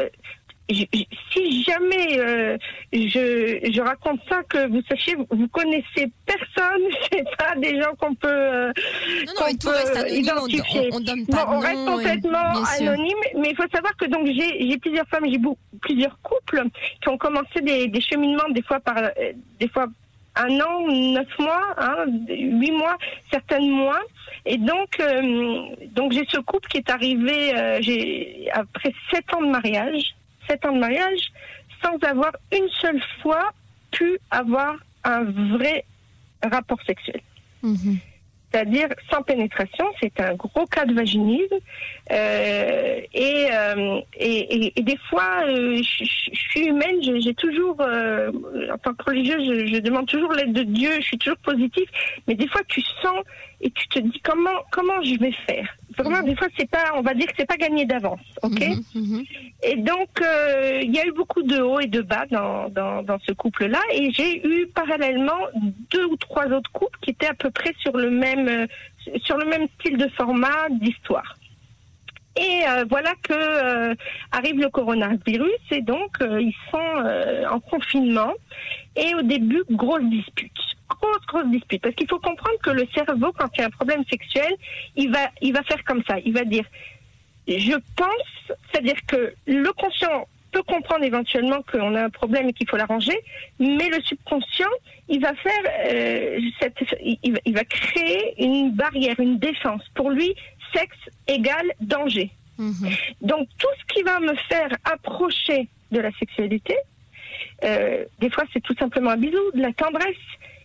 si 1.31 1.63
jamais 1.63 2.19
euh, 2.19 2.57
je, 2.93 3.71
je, 3.71 3.81
raconte 3.81 4.19
ça, 4.29 4.41
que 4.43 4.67
vous 4.69 4.81
sachiez, 4.89 5.15
vous 5.29 5.47
connaissez 5.47 6.11
personne, 6.25 6.83
c'est 7.11 7.25
pas 7.37 7.55
des 7.55 7.81
gens 7.81 7.93
qu'on 7.99 8.15
peut, 8.15 8.27
euh, 8.27 8.71
identifier. 10.09 10.89
On, 10.91 10.99
donne 10.99 11.25
pas 11.27 11.47
on 11.49 11.59
reste 11.59 11.85
complètement 11.85 12.63
anonyme, 12.79 13.17
mais 13.37 13.51
il 13.51 13.55
faut 13.55 13.69
savoir 13.73 13.95
que 13.97 14.05
donc 14.05 14.27
j'ai 14.27 14.77
plusieurs 14.77 15.07
femmes, 15.07 15.25
j'ai 15.29 15.39
plusieurs 15.81 16.17
couples 16.21 16.63
qui 17.01 17.09
ont 17.09 17.17
commencé 17.17 17.61
des, 17.61 17.87
des 17.87 18.01
cheminements 18.01 18.49
des 18.49 18.61
fois 18.63 18.79
par 18.79 18.97
euh, 18.97 19.09
des 19.59 19.67
fois 19.67 19.87
un 20.35 20.59
an, 20.61 20.87
neuf 20.87 21.27
mois, 21.39 21.75
hein, 21.77 22.05
huit 22.29 22.71
mois, 22.71 22.97
certaines 23.31 23.69
mois. 23.69 23.99
Et 24.45 24.57
donc, 24.57 24.97
donc 25.93 26.13
j'ai 26.13 26.25
ce 26.29 26.39
couple 26.39 26.69
qui 26.69 26.77
est 26.77 26.89
arrivé 26.89 27.53
j'ai 27.81 28.49
après 28.53 28.93
sept 29.11 29.25
ans 29.33 29.41
de 29.41 29.49
mariage 29.49 30.15
sept 30.51 30.65
ans 30.65 30.73
de 30.73 30.79
mariage 30.79 31.31
sans 31.81 31.97
avoir 32.07 32.31
une 32.51 32.67
seule 32.69 33.01
fois 33.21 33.51
pu 33.91 34.19
avoir 34.29 34.75
un 35.03 35.23
vrai 35.57 35.85
rapport 36.43 36.81
sexuel. 36.85 37.21
Mhm. 37.63 37.99
c'est-à-dire 38.51 38.89
sans 39.09 39.21
pénétration. 39.21 39.85
C'est 40.01 40.19
un 40.19 40.33
gros 40.33 40.65
cas 40.65 40.85
de 40.85 40.93
vaginisme. 40.93 41.59
Euh, 42.11 42.99
et, 43.13 43.47
euh, 43.51 44.01
et, 44.17 44.39
et, 44.65 44.79
et, 44.79 44.83
des 44.83 44.97
fois, 45.09 45.43
euh, 45.45 45.77
je, 45.77 46.03
je, 46.03 46.39
suis 46.49 46.65
humaine, 46.65 46.97
j'ai 47.01 47.33
toujours, 47.33 47.79
en 47.79 48.77
tant 48.79 48.93
que 48.93 49.05
religieuse, 49.05 49.45
je, 49.47 49.75
je 49.75 49.79
demande 49.79 50.07
toujours 50.07 50.33
l'aide 50.33 50.53
de 50.53 50.63
Dieu, 50.63 50.89
je 50.97 51.05
suis 51.05 51.17
toujours 51.17 51.37
positive, 51.37 51.87
mais 52.27 52.35
des 52.35 52.47
fois 52.47 52.61
tu 52.67 52.81
sens 53.01 53.23
et 53.61 53.69
tu 53.71 53.87
te 53.87 53.99
dis 53.99 54.19
comment 54.23 54.59
comment 54.71 55.01
je 55.03 55.17
vais 55.19 55.33
faire? 55.47 55.67
Vraiment, 55.97 56.21
des 56.21 56.35
fois 56.35 56.47
c'est 56.57 56.69
pas, 56.69 56.93
on 56.95 57.01
va 57.01 57.13
dire 57.13 57.27
que 57.27 57.33
c'est 57.37 57.47
pas 57.47 57.57
gagné 57.57 57.85
d'avance, 57.85 58.19
ok? 58.41 58.59
Mhm, 58.59 58.83
mhm. 58.95 59.23
Et 59.63 59.75
donc 59.75 60.09
euh, 60.21 60.79
il 60.81 60.95
y 60.95 60.99
a 60.99 61.05
eu 61.05 61.11
beaucoup 61.11 61.43
de 61.43 61.59
hauts 61.59 61.79
et 61.79 61.87
de 61.87 62.01
bas 62.01 62.25
dans 62.31 62.69
dans, 62.69 63.03
dans 63.03 63.19
ce 63.27 63.33
couple-là, 63.33 63.81
et 63.93 64.11
j'ai 64.11 64.45
eu 64.47 64.67
parallèlement 64.67 65.41
deux 65.91 66.05
ou 66.05 66.15
trois 66.15 66.47
autres 66.47 66.71
couples 66.71 66.97
qui 67.01 67.11
étaient 67.11 67.27
à 67.27 67.33
peu 67.33 67.51
près 67.51 67.73
sur 67.79 67.95
le 67.97 68.09
même 68.09 68.47
euh, 68.47 68.67
sur 69.23 69.37
le 69.37 69.45
même 69.45 69.67
style 69.79 69.97
de 69.97 70.07
format 70.09 70.69
d'histoire. 70.69 71.35
Et 72.37 72.61
euh, 72.65 72.85
voilà 72.89 73.13
que 73.23 73.33
euh, 73.33 73.93
arrive 74.31 74.57
le 74.57 74.69
coronavirus 74.69 75.59
et 75.71 75.81
donc 75.81 76.11
euh, 76.21 76.41
ils 76.41 76.55
sont 76.71 76.77
euh, 77.05 77.45
en 77.49 77.59
confinement 77.59 78.31
et 78.95 79.13
au 79.15 79.21
début 79.21 79.63
grosse 79.69 80.03
dispute, 80.05 80.57
grosse 81.01 81.25
grosse 81.27 81.47
dispute 81.51 81.81
parce 81.81 81.95
qu'il 81.95 82.07
faut 82.07 82.19
comprendre 82.19 82.57
que 82.63 82.69
le 82.71 82.85
cerveau 82.93 83.31
quand 83.37 83.49
il 83.55 83.61
y 83.61 83.63
a 83.63 83.67
un 83.67 83.69
problème 83.71 84.03
sexuel, 84.09 84.53
il 84.95 85.11
va 85.11 85.29
il 85.41 85.53
va 85.53 85.63
faire 85.63 85.83
comme 85.85 86.03
ça, 86.07 86.17
il 86.23 86.33
va 86.33 86.43
dire 86.43 86.65
je 87.47 87.73
pense, 87.97 88.55
c'est-à-dire 88.71 88.99
que 89.07 89.33
le 89.47 89.71
conscient 89.73 90.27
peut 90.51 90.63
comprendre 90.63 91.03
éventuellement 91.03 91.61
qu'on 91.63 91.95
a 91.95 92.03
un 92.03 92.09
problème 92.09 92.49
et 92.49 92.53
qu'il 92.53 92.67
faut 92.69 92.77
l'arranger, 92.77 93.17
mais 93.59 93.87
le 93.89 94.01
subconscient, 94.03 94.69
il 95.07 95.21
va 95.21 95.33
faire, 95.35 95.63
euh, 95.91 96.39
cette, 96.59 96.77
il, 97.01 97.31
va- 97.33 97.39
il 97.45 97.53
va 97.53 97.63
créer 97.63 98.35
une 98.43 98.71
barrière, 98.73 99.17
une 99.19 99.39
défense. 99.39 99.81
Pour 99.95 100.09
lui, 100.11 100.35
sexe 100.75 100.97
égale 101.27 101.71
danger. 101.79 102.29
Mhm. 102.57 102.89
Donc 103.21 103.47
tout 103.57 103.67
ce 103.79 103.93
qui 103.93 104.03
va 104.03 104.19
me 104.19 104.35
faire 104.49 104.69
approcher 104.83 105.67
de 105.91 105.99
la 105.99 106.11
sexualité, 106.19 106.75
euh, 107.63 108.05
des 108.19 108.29
fois 108.29 108.43
c'est 108.53 108.61
tout 108.61 108.75
simplement 108.77 109.11
un 109.11 109.17
bisou, 109.17 109.51
de 109.55 109.61
la 109.61 109.73
tendresse. 109.73 110.15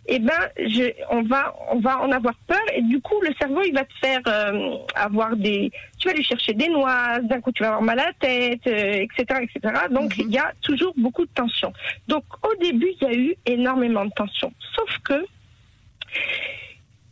Eh 0.09 0.21
ben, 0.21 0.33
je, 0.57 0.85
on 1.11 1.23
va, 1.23 1.53
on 1.71 1.81
va 1.81 2.01
en 2.01 2.13
avoir 2.13 2.35
peur 2.47 2.61
et 2.73 2.83
du 2.83 3.01
coup 3.01 3.21
le 3.23 3.35
cerveau 3.41 3.61
il 3.65 3.75
va 3.75 3.85
te 3.85 3.93
faire 4.01 4.21
euh, 4.29 4.77
avoir 4.95 5.35
des, 5.37 5.73
tu 5.99 6.07
vas 6.07 6.15
aller 6.15 6.23
chercher 6.23 6.53
des 6.55 6.69
noix, 6.69 7.19
d'un 7.23 7.41
coup 7.41 7.51
tu 7.51 7.63
vas 7.65 7.71
avoir 7.71 7.83
mal 7.83 7.99
à 7.99 8.07
la 8.07 8.13
tête, 8.13 8.65
euh, 8.69 9.05
etc., 9.05 9.41
etc. 9.43 9.75
Donc 9.91 10.17
Mhm. 10.17 10.25
il 10.29 10.33
y 10.33 10.39
a 10.39 10.53
toujours 10.63 10.93
beaucoup 10.97 11.25
de 11.25 11.31
tension. 11.35 11.73
Donc 12.07 12.25
au 12.45 12.55
début 12.63 12.93
il 13.01 13.09
y 13.09 13.11
a 13.11 13.15
eu 13.17 13.35
énormément 13.47 14.05
de 14.05 14.13
tension, 14.13 14.53
sauf 14.77 14.99
que 15.03 15.27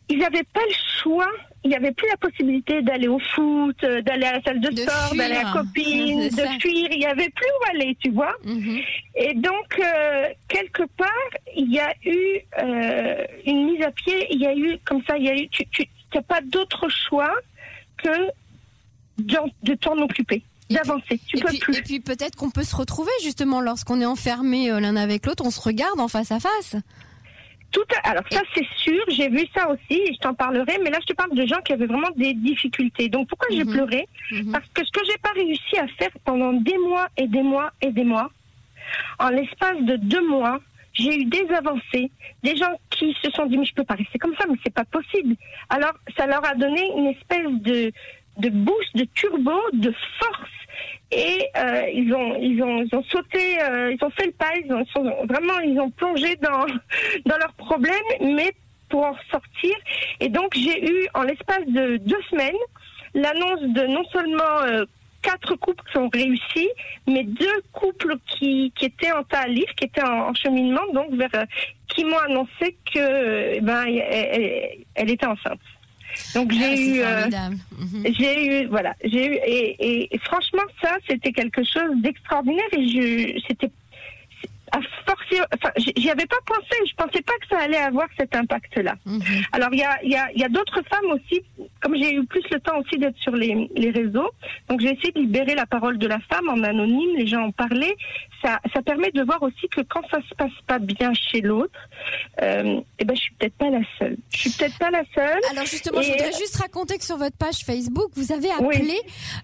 ils 0.09 0.19
n'avaient 0.19 0.45
pas 0.45 0.61
le 0.61 0.75
choix, 1.03 1.31
il 1.65 1.71
n'y 1.71 1.77
avait 1.77 1.93
plus 1.93 2.07
la 2.09 2.17
possibilité 2.19 2.83
d'aller 2.83 3.09
au 3.09 3.19
foot, 3.19 3.77
euh, 3.85 4.03
d'aller 4.03 4.27
à 4.27 4.33
la 4.33 4.43
salle 4.43 4.61
de, 4.61 4.69
De 4.69 4.83
sport, 4.83 5.15
d'aller 5.17 5.37
à 5.37 5.45
la 5.45 5.53
copine, 5.53 6.29
de 6.29 6.61
fuir, 6.61 6.89
il 6.91 6.99
n'y 6.99 7.07
avait 7.07 7.31
plus 7.31 7.47
où 7.47 7.71
aller, 7.71 7.97
tu 8.03 8.11
vois. 8.11 8.35
Mhm. 8.45 8.81
Et 9.17 9.35
donc, 9.35 9.79
euh, 9.79 10.29
quelque 10.49 10.83
part, 10.99 11.09
il 11.57 11.73
y 11.73 11.81
a 11.81 11.95
eu 12.05 12.41
euh, 12.59 13.25
une 13.47 13.67
mise 13.67 13.83
à 13.83 13.91
pied, 13.93 14.27
il 14.31 14.41
y 14.41 14.47
a 14.47 14.55
eu, 14.55 14.79
comme 14.85 15.03
ça, 15.07 15.17
il 15.17 15.25
y 15.25 15.31
a 15.31 15.37
eu, 15.37 15.49
tu 15.49 15.65
n'as 16.15 16.23
pas 16.23 16.43
d'autre 16.43 16.89
choix 16.91 17.33
que 17.97 18.11
de 19.19 19.75
t'en 19.75 19.97
occuper, 19.99 20.43
d'avancer. 20.69 21.19
Tu 21.27 21.39
et, 21.39 21.41
peux 21.41 21.49
puis, 21.49 21.59
plus. 21.61 21.77
et 21.79 21.83
puis 21.83 22.01
peut-être 22.01 22.37
qu'on 22.37 22.51
peut 22.51 22.65
se 22.65 22.77
retrouver 22.77 23.13
justement 23.23 23.61
lorsqu'on 23.61 24.01
est 24.01 24.07
enfermé 24.07 24.69
l'un 24.69 24.97
avec 24.97 25.25
l'autre, 25.25 25.45
on 25.47 25.51
se 25.51 25.61
regarde 25.61 25.99
en 25.99 26.09
face 26.09 26.31
à 26.31 26.41
face. 26.41 26.77
Tout 27.75 27.83
à- 27.97 28.11
alors 28.11 28.23
ça 28.31 28.41
c'est 28.55 28.67
sûr, 28.77 29.03
j'ai 29.09 29.29
vu 29.29 29.45
ça 29.55 29.69
aussi 29.69 29.99
et 30.07 30.15
je 30.15 30.19
t'en 30.21 30.33
parlerai, 30.33 30.79
mais 30.83 30.91
là 30.91 30.99
je 31.01 31.07
te 31.07 31.13
parle 31.13 31.35
de 31.35 31.45
gens 31.45 31.61
qui 31.65 31.73
avaient 31.73 31.87
vraiment 31.95 32.11
des 32.17 32.33
difficultés. 32.33 33.09
Donc 33.09 33.29
pourquoi 33.29 33.49
j'ai 33.51 33.65
Mhm. 33.65 33.73
pleuré? 33.75 34.09
Mhm. 34.31 34.53
Parce 34.53 34.69
que 34.73 34.85
ce 34.87 34.91
que 34.93 35.01
j'ai 35.05 35.19
pas 35.19 35.33
réussi 35.35 35.77
à 35.79 35.87
faire 35.99 36.11
pendant 36.25 36.53
des 36.53 36.79
mois 36.79 37.09
et 37.17 37.27
des 37.27 37.43
mois 37.43 37.73
et 37.83 37.91
des 37.91 38.05
mois, 38.05 38.31
en 39.19 39.29
l'espace 39.31 39.81
de 39.81 39.97
deux 39.97 40.27
mois, 40.29 40.61
j'ai 40.93 41.15
eu 41.23 41.25
des 41.25 41.47
avancées, 41.53 42.13
des 42.45 42.57
gens 42.57 42.79
qui 42.91 43.13
se 43.23 43.29
sont 43.33 43.47
dit 43.47 43.59
mais 43.59 43.65
je 43.65 43.75
peux 43.75 43.83
pas 43.85 43.95
rester 43.95 44.19
comme 44.21 44.37
ça, 44.39 44.45
mais 44.49 44.57
c'est 44.65 44.73
pas 44.73 44.85
possible. 44.85 45.35
Alors 45.69 45.95
ça 46.17 46.27
leur 46.29 46.45
a 46.49 46.55
donné 46.55 46.83
une 46.97 47.09
espèce 47.09 47.51
de 47.71 47.91
de 48.37 48.49
boost, 48.51 48.97
de 48.97 49.05
turbo, 49.15 49.53
de 49.73 49.93
force. 50.19 50.44
Et 51.17 51.47
euh, 51.57 51.87
ils 51.93 52.13
ont 52.15 52.37
ils 52.41 52.63
ont 52.63 52.83
ils 52.83 52.95
ont 52.97 53.03
sauté, 53.05 53.63
euh, 53.63 53.93
ils 53.95 54.05
ont 54.05 54.11
fait 54.11 54.27
le 54.27 54.33
pas, 54.33 54.51
ils 54.65 54.73
ont, 54.73 54.85
sont 54.87 55.05
vraiment 55.27 55.59
ils 55.61 55.79
ont 55.81 55.91
plongé 55.91 56.37
dans 56.37 56.67
dans 57.27 57.39
leurs 57.39 57.55
problèmes, 57.55 57.95
mais 58.21 58.53
pour 58.89 59.05
en 59.05 59.17
sortir. 59.31 59.75
Et 60.21 60.29
donc 60.29 60.55
j'ai 60.57 60.85
eu 60.85 61.07
en 61.15 61.23
l'espace 61.23 61.67
de 61.67 61.97
deux 61.99 62.23
semaines 62.31 62.57
l'annonce 63.15 63.63
de 63.63 63.87
non 63.87 64.05
seulement 64.13 64.63
euh, 64.65 64.85
quatre 65.23 65.55
couples 65.55 65.85
qui 65.91 65.99
ont 65.99 66.11
réussi, 66.13 66.69
mais 67.07 67.23
deux 67.25 67.63
couples 67.73 68.17
qui, 68.27 68.73
qui 68.77 68.87
étaient 68.87 69.13
en 69.13 69.23
lire, 69.47 69.67
qui 69.77 69.85
étaient 69.85 70.03
en, 70.03 70.29
en 70.31 70.35
cheminement, 70.35 70.83
donc 70.93 71.15
vers 71.15 71.31
euh, 71.37 71.45
qui 71.89 72.05
m'ont 72.05 72.19
annoncé 72.19 72.77
que 72.93 73.55
eh 73.55 73.61
ben 73.61 73.85
elle- 73.87 74.79
elle 74.97 75.11
était 75.11 75.27
enceinte. 75.27 75.61
Donc 76.35 76.51
Ah, 76.53 76.57
j'ai 76.59 76.77
c'est 76.77 76.87
eu 76.91 77.03
euh. 77.03 77.29
Mhm. 77.79 78.05
j'ai 78.19 78.47
eu 78.65 78.67
voilà 78.69 78.95
j'ai 79.05 79.27
eu 79.27 79.35
et, 79.47 79.77
et- 79.87 80.15
et 80.15 80.19
franchement 80.19 80.63
ça 80.83 80.97
c'était 81.09 81.33
quelque 81.33 81.63
chose 81.65 81.93
d'extraordinaire 82.03 82.65
et 82.73 82.87
je 82.89 83.41
c'était 83.49 83.71
à 84.73 84.81
forcer 85.07 85.41
enfin 85.55 85.71
j'y 85.77 86.11
avais 86.11 86.27
pas 86.27 86.39
pensé 86.47 86.75
je 86.89 86.95
pensais 86.97 87.23
pas 87.23 87.33
que 87.41 87.47
ça 87.51 87.59
allait 87.61 87.77
avoir 87.79 88.09
cet 88.19 88.35
impact 88.35 88.77
là 88.79 88.95
Mhm. 89.07 89.23
alors 89.53 89.69
il 89.73 89.79
y 89.79 89.85
a, 89.85 90.03
il 90.03 90.11
y 90.11 90.17
a, 90.17 90.29
il 90.35 90.41
y 90.41 90.45
a 90.45 90.49
d'autres 90.49 90.83
femmes 90.91 91.11
aussi, 91.13 91.43
comme 91.85 91.97
j'ai 91.97 92.15
eu 92.15 92.25
plus 92.25 92.43
le 92.51 92.59
temps 92.61 92.79
aussi 92.81 92.99
d'être 92.99 93.19
sur 93.19 93.33
les, 93.33 93.71
les 93.77 93.91
réseaux, 93.91 94.31
donc 94.71 94.81
j'ai 94.81 94.93
essayé 94.95 95.13
de 95.13 95.21
libérer 95.21 95.55
la 95.55 95.67
parole 95.67 95.99
de 95.99 96.07
la 96.07 96.19
femme 96.19 96.49
en 96.49 96.63
anonyme, 96.63 97.11
les 97.19 97.27
gens 97.27 97.43
en 97.43 97.53
parlaient. 97.53 97.95
Ça, 98.43 98.59
ça 98.75 98.81
permet 98.83 99.11
de 99.11 99.23
voir 99.23 99.43
aussi 99.43 99.69
que 99.71 99.83
quand 99.83 100.01
ça 100.11 100.19
se 100.29 100.35
passe 100.35 100.53
pas 100.67 100.79
bien 100.79 101.13
chez 101.15 101.43
l'autre, 101.43 101.79
euh, 102.43 102.81
eh 102.99 103.05
ben 103.05 103.15
je 103.15 103.21
suis 103.21 103.35
peut-être 103.35 103.55
pas 103.57 103.69
la 103.69 103.81
seule. 103.99 104.17
Je 104.31 104.39
suis 104.39 104.51
peut-être 104.51 104.79
pas 104.79 104.91
la 104.91 105.03
seule. 105.15 105.41
Alors 105.51 105.67
justement, 105.67 106.01
je 106.01 106.11
voudrais 106.11 106.33
juste 106.33 106.57
raconter 106.57 106.97
que 106.99 107.05
sur 107.05 107.17
votre 107.19 107.37
page 107.37 107.59
Facebook, 107.65 108.11
vous 108.15 108.33
avez 108.33 108.51
appelé 108.51 108.95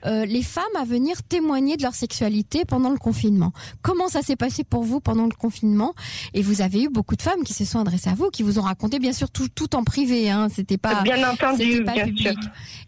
euh, 0.07 0.25
les 0.25 0.43
femmes 0.43 0.65
à 0.79 0.85
venir 0.85 1.23
témoigner 1.23 1.77
de 1.77 1.83
leur 1.83 1.95
sexualité 1.95 2.65
pendant 2.65 2.91
le 2.91 2.99
confinement. 2.99 3.53
Comment 3.83 4.09
ça 4.09 4.23
s'est 4.23 4.37
passé 4.37 4.65
pour 4.65 4.83
vous 4.83 5.01
pendant 5.01 5.25
le 5.25 5.35
confinement? 5.35 5.95
Et 6.35 6.43
vous 6.43 6.63
avez 6.63 6.85
eu 6.85 6.89
beaucoup 6.89 7.17
de 7.17 7.23
femmes 7.23 7.43
qui 7.45 7.53
se 7.53 7.65
sont 7.67 7.81
adressées 7.81 8.11
à 8.11 8.15
vous, 8.15 8.31
qui 8.31 8.43
vous 8.43 8.59
ont 8.59 8.63
raconté 8.63 8.99
bien 8.99 9.13
sûr 9.13 9.31
tout, 9.31 9.49
tout 9.49 9.75
en 9.77 9.85
privé. 9.85 10.31
Hein, 10.31 10.49
C'était 10.51 10.79
pas 10.79 11.03
bien 11.03 11.29
entendu, 11.29 11.73
c'était 11.73 11.85
pas 11.85 11.93
bien 11.93 12.05
public. 12.05 12.29
sûr. 12.29 12.30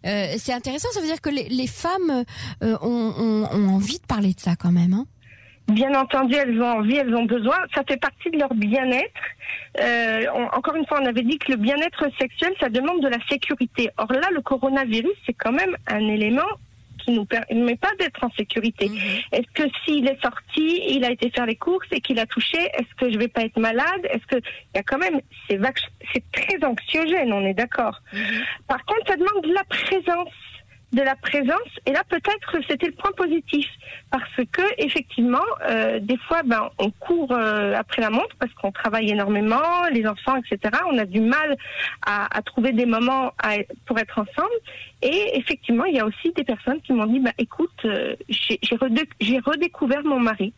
Euh, 0.05 0.33
c'est 0.37 0.53
intéressant, 0.53 0.89
ça 0.91 0.99
veut 0.99 1.07
dire 1.07 1.21
que 1.21 1.29
les, 1.29 1.47
les 1.49 1.67
femmes 1.67 2.23
euh, 2.63 2.77
ont, 2.81 3.13
ont, 3.17 3.49
ont 3.51 3.69
envie 3.69 3.99
de 3.99 4.05
parler 4.05 4.33
de 4.33 4.39
ça 4.39 4.55
quand 4.55 4.71
même. 4.71 4.93
Hein 4.93 5.05
Bien 5.67 5.93
entendu, 5.95 6.35
elles 6.35 6.61
ont 6.61 6.79
envie, 6.79 6.97
elles 6.97 7.15
ont 7.15 7.23
besoin. 7.23 7.55
Ça 7.73 7.83
fait 7.87 7.97
partie 7.97 8.29
de 8.31 8.37
leur 8.37 8.53
bien-être. 8.53 9.21
Euh, 9.79 10.25
encore 10.51 10.75
une 10.75 10.85
fois, 10.85 10.99
on 11.01 11.05
avait 11.05 11.21
dit 11.21 11.37
que 11.37 11.53
le 11.53 11.57
bien-être 11.57 12.05
sexuel, 12.19 12.53
ça 12.59 12.67
demande 12.67 13.01
de 13.01 13.07
la 13.07 13.17
sécurité. 13.29 13.89
Or 13.97 14.11
là, 14.11 14.27
le 14.33 14.41
coronavirus, 14.41 15.13
c'est 15.25 15.33
quand 15.33 15.53
même 15.53 15.75
un 15.87 15.99
élément 15.99 16.41
qui 17.03 17.11
nous 17.11 17.25
permet 17.25 17.75
pas 17.75 17.91
d'être 17.99 18.23
en 18.23 18.31
sécurité. 18.31 18.89
Mhm. 18.89 18.97
Est-ce 19.31 19.51
que 19.53 19.63
s'il 19.83 20.07
est 20.07 20.21
sorti, 20.21 20.81
il 20.89 21.03
a 21.05 21.11
été 21.11 21.29
faire 21.29 21.45
les 21.45 21.55
courses 21.55 21.87
et 21.91 22.01
qu'il 22.01 22.19
a 22.19 22.25
touché, 22.25 22.57
est-ce 22.57 22.93
que 22.97 23.11
je 23.11 23.17
vais 23.17 23.27
pas 23.27 23.41
être 23.43 23.59
malade? 23.59 24.03
Est-ce 24.09 24.25
que 24.27 24.37
il 24.37 24.77
y 24.77 24.79
a 24.79 24.83
quand 24.83 24.97
même 24.97 25.19
c'est 25.49 25.57
vac- 25.57 25.89
c'est 26.13 26.23
très 26.31 26.63
anxiogène, 26.63 27.33
on 27.33 27.45
est 27.45 27.53
d'accord. 27.53 27.99
Mhm. 28.13 28.19
Par 28.67 28.83
contre, 28.85 29.07
ça 29.07 29.15
demande 29.15 29.43
de 29.43 29.53
la 29.53 29.63
présence, 29.65 30.29
de 30.93 31.01
la 31.01 31.15
présence. 31.15 31.69
Et 31.85 31.91
là, 31.91 32.03
peut-être 32.07 32.57
c'était 32.69 32.87
le 32.87 32.93
point 32.93 33.11
positif, 33.17 33.67
parce 34.11 34.35
que 34.51 34.61
effectivement, 34.77 35.43
euh, 35.69 35.99
des 35.99 36.17
fois, 36.17 36.41
ben, 36.43 36.69
on 36.77 36.91
court 36.91 37.31
euh, 37.31 37.73
après 37.75 38.01
la 38.01 38.09
montre 38.09 38.35
parce 38.39 38.53
qu'on 38.53 38.71
travaille 38.71 39.09
énormément, 39.09 39.87
les 39.91 40.05
enfants, 40.07 40.35
etc. 40.37 40.77
On 40.91 40.97
a 40.97 41.05
du 41.05 41.19
mal 41.19 41.57
à, 42.05 42.41
trouver 42.43 42.71
des 42.71 42.85
moments 42.85 43.33
à- 43.41 43.57
pour 43.85 43.97
être 43.99 44.19
ensemble. 44.19 44.53
Et 45.01 45.37
effectivement, 45.37 45.85
il 45.85 45.95
y 45.95 45.99
a 45.99 46.05
aussi 46.05 46.31
des 46.35 46.43
personnes 46.43 46.79
qui 46.81 46.93
m'ont 46.93 47.07
dit, 47.07 47.19
bah, 47.19 47.31
écoute, 47.37 47.71
euh, 47.85 48.15
j'ai 48.29 49.39
redécouvert 49.39 50.03
mon 50.03 50.19
mari. 50.19 50.53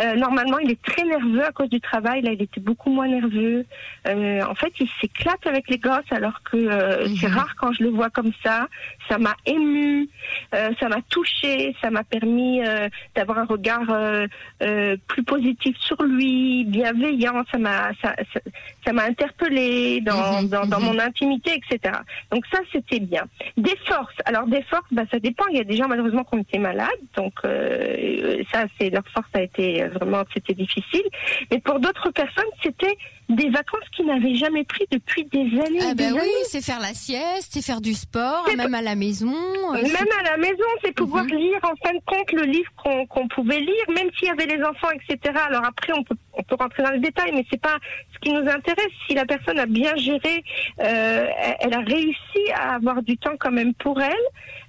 Euh, 0.00 0.14
normalement, 0.16 0.58
il 0.58 0.70
est 0.70 0.82
très 0.82 1.04
nerveux 1.04 1.44
à 1.44 1.52
cause 1.52 1.68
du 1.68 1.80
travail. 1.80 2.22
Là, 2.22 2.32
il 2.32 2.42
était 2.42 2.60
beaucoup 2.60 2.90
moins 2.90 3.06
nerveux. 3.08 3.64
Euh, 4.08 4.42
en 4.42 4.54
fait, 4.54 4.72
il 4.80 4.88
s'éclate 5.00 5.46
avec 5.46 5.68
les 5.68 5.78
gosses, 5.78 6.10
alors 6.10 6.42
que 6.42 6.56
euh, 6.56 7.08
Mhm. 7.08 7.16
c'est 7.16 7.26
rare 7.28 7.54
quand 7.56 7.72
je 7.72 7.84
le 7.84 7.90
vois 7.90 8.10
comme 8.10 8.32
ça. 8.42 8.68
Ça 9.08 9.18
m'a 9.18 9.34
ému, 9.46 10.08
euh, 10.54 10.70
ça 10.80 10.88
m'a 10.88 11.00
touché, 11.08 11.76
ça 11.80 11.90
m'a 11.90 12.02
permis 12.02 12.62
euh, 12.66 12.88
d'avoir 13.14 13.38
un 13.38 13.44
regard 13.44 13.88
euh, 13.90 14.26
euh, 14.62 14.96
plus 15.06 15.22
positif 15.22 15.76
sur 15.78 16.02
lui, 16.02 16.64
bienveillant. 16.64 17.44
Ça 17.52 17.58
m'a, 17.58 17.90
ça, 18.02 18.14
ça, 18.32 18.40
ça 18.84 18.92
m'a 18.92 19.04
interpellé 19.04 20.00
dans, 20.00 20.42
Mhm, 20.42 20.48
dans, 20.48 20.66
dans 20.66 20.80
mhm. 20.80 20.86
mon 20.86 20.98
intimité, 20.98 21.52
etc. 21.54 21.94
Donc 22.32 22.44
ça, 22.52 22.58
c'était 22.72 23.00
bien. 23.00 23.24
Des 23.56 23.76
forces. 23.86 24.16
Alors 24.24 24.46
des 24.46 24.62
forces, 24.62 24.88
bah, 24.90 25.02
ça 25.10 25.18
dépend. 25.18 25.44
Il 25.50 25.56
y 25.58 25.60
a 25.60 25.64
des 25.64 25.76
gens 25.76 25.86
malheureusement 25.88 26.24
qui 26.24 26.34
ont 26.34 26.40
été 26.40 26.58
malades, 26.58 26.88
donc 27.16 27.34
euh, 27.44 28.42
ça, 28.52 28.64
c'est 28.78 28.90
leur 28.90 29.04
force 29.08 29.28
a 29.34 29.42
été 29.42 29.83
c'était 29.92 29.98
vraiment 30.04 30.24
c'était 30.32 30.54
difficile. 30.54 31.02
Mais 31.50 31.58
pour 31.60 31.78
d'autres 31.80 32.10
personnes, 32.10 32.44
c'était 32.62 32.96
des 33.28 33.48
vacances 33.48 33.88
qu'ils 33.96 34.06
n'avaient 34.06 34.34
jamais 34.34 34.64
pris 34.64 34.84
depuis 34.90 35.24
des 35.24 35.40
années. 35.60 35.78
Ah 35.82 35.94
ben 35.94 36.12
oui, 36.14 36.28
c'est 36.44 36.62
faire 36.62 36.80
la 36.80 36.92
sieste, 36.94 37.50
c'est 37.52 37.64
faire 37.64 37.80
du 37.80 37.94
sport, 37.94 38.46
même 38.56 38.74
à 38.74 38.82
la 38.82 38.94
maison. 38.94 39.32
euh, 39.34 39.82
Même 39.82 40.08
à 40.20 40.30
la 40.30 40.36
maison, 40.36 40.64
c'est 40.84 40.92
pouvoir 40.92 41.24
Mhm. 41.24 41.36
lire 41.36 41.58
en 41.62 41.74
fin 41.86 41.94
de 41.94 42.00
compte 42.06 42.32
le 42.32 42.42
livre 42.42 42.70
qu'on 43.08 43.28
pouvait 43.28 43.60
lire, 43.60 43.84
même 43.94 44.10
s'il 44.18 44.28
y 44.28 44.30
avait 44.30 44.46
les 44.46 44.62
enfants, 44.62 44.88
etc. 44.90 45.34
Alors 45.48 45.64
après, 45.64 45.92
on 45.94 46.02
peut, 46.02 46.16
on 46.34 46.42
peut 46.42 46.56
rentrer 46.58 46.82
dans 46.82 46.90
les 46.90 46.98
détails, 47.00 47.32
mais 47.32 47.44
c'est 47.50 47.60
pas 47.60 47.78
ce 48.12 48.18
qui 48.18 48.30
nous 48.32 48.46
intéresse. 48.48 48.92
Si 49.08 49.14
la 49.14 49.24
personne 49.24 49.58
a 49.58 49.66
bien 49.66 49.96
géré, 49.96 50.44
euh, 50.80 51.26
elle- 51.60 51.74
a 51.74 51.80
réussi 51.80 52.52
à 52.54 52.74
avoir 52.74 53.02
du 53.02 53.16
temps 53.16 53.36
quand 53.40 53.50
même 53.50 53.72
pour 53.74 54.00
elle. 54.00 54.12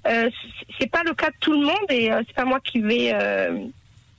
Euh, 0.08 0.30
c'est 0.80 0.90
pas 0.90 1.02
le 1.06 1.14
cas 1.14 1.28
de 1.30 1.36
tout 1.42 1.52
le 1.54 1.66
monde 1.66 1.90
et 1.90 2.12
euh, 2.12 2.22
c'est 2.28 2.36
pas 2.36 2.46
moi 2.46 2.60
qui 2.62 2.80
vais. 2.80 3.14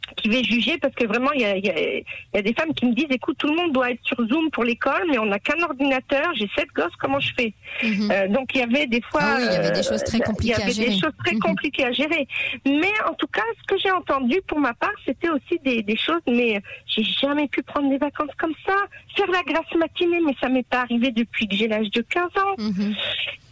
Euh, 0.08 0.12
qui 0.16 0.28
vais 0.28 0.42
juger 0.44 0.78
parce 0.78 0.94
que 0.94 1.04
vraiment 1.06 1.32
il 1.32 1.40
y 1.40 1.44
a, 1.44 1.56
il 1.56 1.64
y 1.64 1.70
a- 1.70 1.80
il 1.98 2.04
y 2.34 2.38
a 2.38 2.42
des 2.42 2.54
femmes 2.54 2.72
qui 2.74 2.86
me 2.86 2.92
disent 2.94 3.06
écoute 3.10 3.36
tout 3.38 3.48
le 3.48 3.54
monde 3.56 3.72
doit 3.72 3.90
être 3.90 4.00
sur 4.04 4.16
Zoom 4.28 4.50
pour 4.50 4.64
l'école 4.64 5.04
mais 5.10 5.18
on 5.18 5.26
n'a 5.26 5.38
qu'un 5.38 5.60
ordinateur 5.62 6.32
j'ai 6.34 6.48
sept 6.56 6.68
gosses 6.74 6.94
comment 7.00 7.20
je 7.20 7.32
fais 7.36 7.52
Mhm. 7.82 8.10
euh, 8.10 8.28
donc 8.28 8.50
il 8.54 8.60
y 8.60 8.62
avait 8.62 8.86
des 8.86 9.00
fois, 9.02 9.20
Ah 9.22 9.36
oui, 9.38 9.44
il 9.48 9.52
y 9.52 9.56
avait 9.56 9.70
des 9.72 9.80
euh, 9.86 9.90
choses 9.90 10.04
très 10.04 10.20
compliquées 10.20 10.54
à 10.54 10.56
Il 10.56 10.60
y 10.60 10.62
avait 10.64 10.72
gérer. 10.72 10.88
des 10.90 11.00
choses 11.00 11.12
très 11.24 11.34
Mhm. 11.34 11.40
compliquées 11.40 11.84
à 11.84 11.92
gérer. 11.92 12.26
Mais 12.64 12.92
en 13.08 13.14
tout 13.14 13.26
cas, 13.26 13.42
ce 13.60 13.74
que 13.74 13.80
j'ai 13.80 13.90
entendu 13.90 14.40
pour 14.46 14.58
ma 14.58 14.72
part, 14.74 14.92
c'était 15.04 15.28
aussi 15.28 15.58
des, 15.64 15.82
des 15.82 15.96
choses. 15.96 16.20
Mais 16.26 16.60
j'ai 16.86 17.02
jamais 17.02 17.48
pu 17.48 17.62
prendre 17.62 17.88
des 17.90 17.98
vacances 17.98 18.30
comme 18.38 18.54
ça. 18.66 18.74
Faire 19.16 19.30
la 19.30 19.42
grasse 19.42 19.74
matinée, 19.78 20.20
mais 20.24 20.34
ça 20.40 20.48
m'est 20.48 20.66
pas 20.66 20.80
arrivé 20.82 21.10
depuis 21.10 21.46
que 21.48 21.54
j'ai 21.56 21.68
l'âge 21.68 21.90
de 21.90 22.00
15 22.02 22.24
ans. 22.24 22.54
Mhm. 22.58 22.94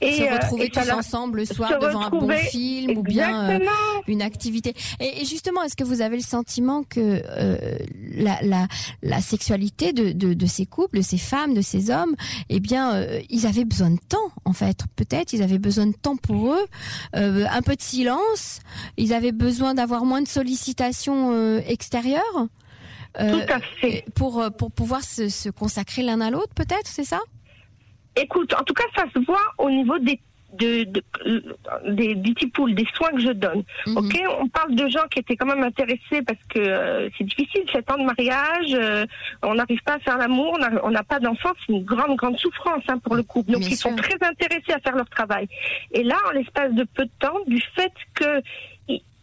Et 0.01 0.13
se 0.13 0.23
euh, 0.23 0.35
retrouver 0.35 0.67
et 0.67 0.71
tous 0.71 0.91
ensemble 0.91 1.39
le 1.39 1.45
soir 1.47 1.79
devant 1.79 2.03
un 2.03 2.11
bon 2.11 2.29
film 2.31 2.99
ou 2.99 3.03
bien 3.03 3.51
euh, 3.53 3.59
une 4.07 4.21
activité. 4.23 4.75
Et, 5.01 5.23
et 5.23 5.25
justement, 5.25 5.63
est-ce 5.63 5.77
que 5.77 5.85
vous 5.85 6.01
avez 6.03 6.17
le 6.17 6.23
sentiment 6.23 6.44
que 6.85 7.23
euh, 7.25 7.79
la, 8.17 8.39
la, 8.43 8.67
la 9.03 9.21
sexualité 9.21 9.93
de, 9.93 10.13
de, 10.13 10.35
de 10.35 10.47
ces 10.47 10.67
couples, 10.67 10.99
de 10.99 11.03
ces 11.03 11.19
femmes, 11.19 11.55
de 11.55 11.61
ces 11.61 11.91
hommes, 11.91 12.15
eh 12.49 12.61
bien, 12.61 12.95
euh, 12.95 13.21
ils 13.31 13.47
avaient 13.47 13.65
besoin 13.65 13.91
de 13.91 14.01
temps, 14.09 14.31
en 14.45 14.53
fait. 14.53 14.85
Peut-être, 14.97 15.33
ils 15.33 15.43
avaient 15.43 15.59
besoin 15.59 15.87
de 15.87 15.97
temps 15.97 16.17
pour 16.17 16.53
eux, 16.53 16.67
euh, 17.17 17.47
un 17.51 17.63
peu 17.63 17.77
de 17.77 17.83
silence. 17.83 18.61
Ils 18.97 19.13
avaient 19.13 19.33
besoin 19.33 19.75
d'avoir 19.75 20.05
moins 20.05 20.23
de 20.23 20.29
sollicitations 20.29 21.59
extérieures. 21.67 22.49
Tout 23.17 23.47
à 23.49 23.61
fait. 23.81 24.05
Pour, 24.15 24.45
pour 24.59 24.73
pouvoir 24.73 25.03
se, 25.03 25.29
se 25.29 25.49
consacrer 25.49 26.03
l'un 26.03 26.21
à 26.21 26.31
l'autre, 26.31 26.53
peut-être, 26.55 26.87
c'est 26.87 27.05
ça? 27.05 27.21
Écoute, 28.17 28.53
en 28.55 28.63
tout 28.65 28.75
cas, 28.75 28.85
ça 28.97 29.05
se 29.13 29.25
voit 29.25 29.43
au 29.59 29.71
niveau 29.71 29.99
des 29.99 30.21
de, 30.55 30.85
de- 30.85 31.03
des 31.89 32.15
beauty 32.15 32.47
pools, 32.49 32.75
des 32.75 32.87
soins 32.95 33.11
que 33.11 33.21
je 33.21 33.31
donne. 33.31 33.63
Mhm. 33.87 33.97
Ok, 33.97 34.23
on 34.41 34.49
parle 34.49 34.75
de 34.75 34.89
gens 34.89 35.07
qui 35.11 35.19
étaient 35.21 35.37
quand 35.37 35.47
même 35.47 35.63
intéressés 35.63 36.23
parce 36.27 36.39
que 36.49 36.59
euh, 36.59 37.09
c'est 37.17 37.25
difficile, 37.25 37.63
sept 37.73 37.91
ans 37.91 37.99
de 37.99 38.05
mariage, 38.05 38.73
euh, 38.75 39.07
on 39.43 39.55
n'arrive 39.55 39.83
pas 39.83 39.95
à 39.95 39.99
faire 39.99 40.19
l'amour, 40.19 40.59
on 40.83 40.91
n'a- 40.91 41.03
pas 41.05 41.21
d'enfants, 41.21 41.53
c'est 41.67 41.73
une 41.73 41.85
grande, 41.85 42.17
grande 42.17 42.39
souffrance 42.39 42.83
hein, 42.89 42.99
pour 42.99 43.15
le 43.15 43.23
couple. 43.23 43.53
Donc 43.53 43.61
Bien 43.61 43.71
ils 43.71 43.77
sont 43.77 43.95
très 43.97 44.17
intéressés 44.23 44.73
à 44.73 44.79
faire 44.81 44.97
leur 44.97 45.09
travail. 45.09 45.47
Et 45.93 46.03
là, 46.03 46.17
en 46.29 46.31
l'espace 46.33 46.73
de 46.73 46.85
peu 46.85 47.05
de 47.05 47.11
temps, 47.19 47.39
du 47.47 47.61
fait 47.75 47.93
que 48.15 48.41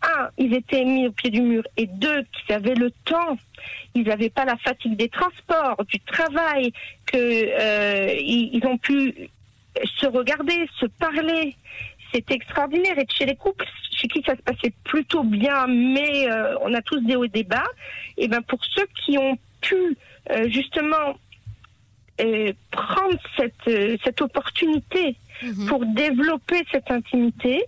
un, 0.04 0.30
ils 0.40 0.54
étaient 0.56 0.84
mis 0.84 1.08
au 1.08 1.12
pied 1.12 1.30
du 1.30 1.42
mur, 1.42 1.64
et 1.78 1.86
deux, 1.86 2.24
qu'ils 2.24 2.56
avaient 2.56 2.74
le 2.74 2.90
temps, 3.06 3.38
ils 3.94 4.02
n'avaient 4.04 4.32
pas 4.32 4.46
la 4.46 4.58
fatigue 4.58 4.96
des 4.96 5.10
transports, 5.10 5.84
du 5.86 6.00
travail, 6.00 6.74
que 7.06 7.18
euh, 7.18 8.16
ils, 8.20 8.50
ils 8.54 8.66
ont 8.66 8.80
pu 8.80 9.30
se 9.98 10.06
regarder, 10.06 10.68
se 10.80 10.86
parler. 10.86 11.56
C'était 12.14 12.36
extraordinaire. 12.36 12.98
Et 13.00 13.06
chez 13.10 13.26
les 13.26 13.36
couples, 13.36 13.66
chez 13.92 14.08
qui 14.08 14.22
ça 14.26 14.36
se 14.36 14.42
passait 14.42 14.74
plutôt 14.84 15.24
bien, 15.24 15.68
mais 15.68 16.30
euh, 16.30 16.58
on 16.62 16.74
a 16.74 16.82
tous 16.82 17.00
des 17.00 17.16
hauts 17.16 17.24
et 17.24 17.30
des 17.30 17.44
bas, 17.44 17.68
et 18.18 18.28
ben 18.28 18.42
pour 18.42 18.60
ceux 18.66 18.86
qui 19.06 19.18
ont 19.18 19.38
pu 19.62 19.98
euh, 20.30 20.50
justement 20.50 21.18
euh, 22.20 22.52
prendre 22.72 23.18
cette, 23.38 23.68
euh, 23.68 23.98
cette 24.04 24.22
opportunité 24.22 25.16
Mhm. 25.44 25.68
pour 25.68 25.86
développer 25.86 26.64
cette 26.72 26.92
intimité, 26.92 27.64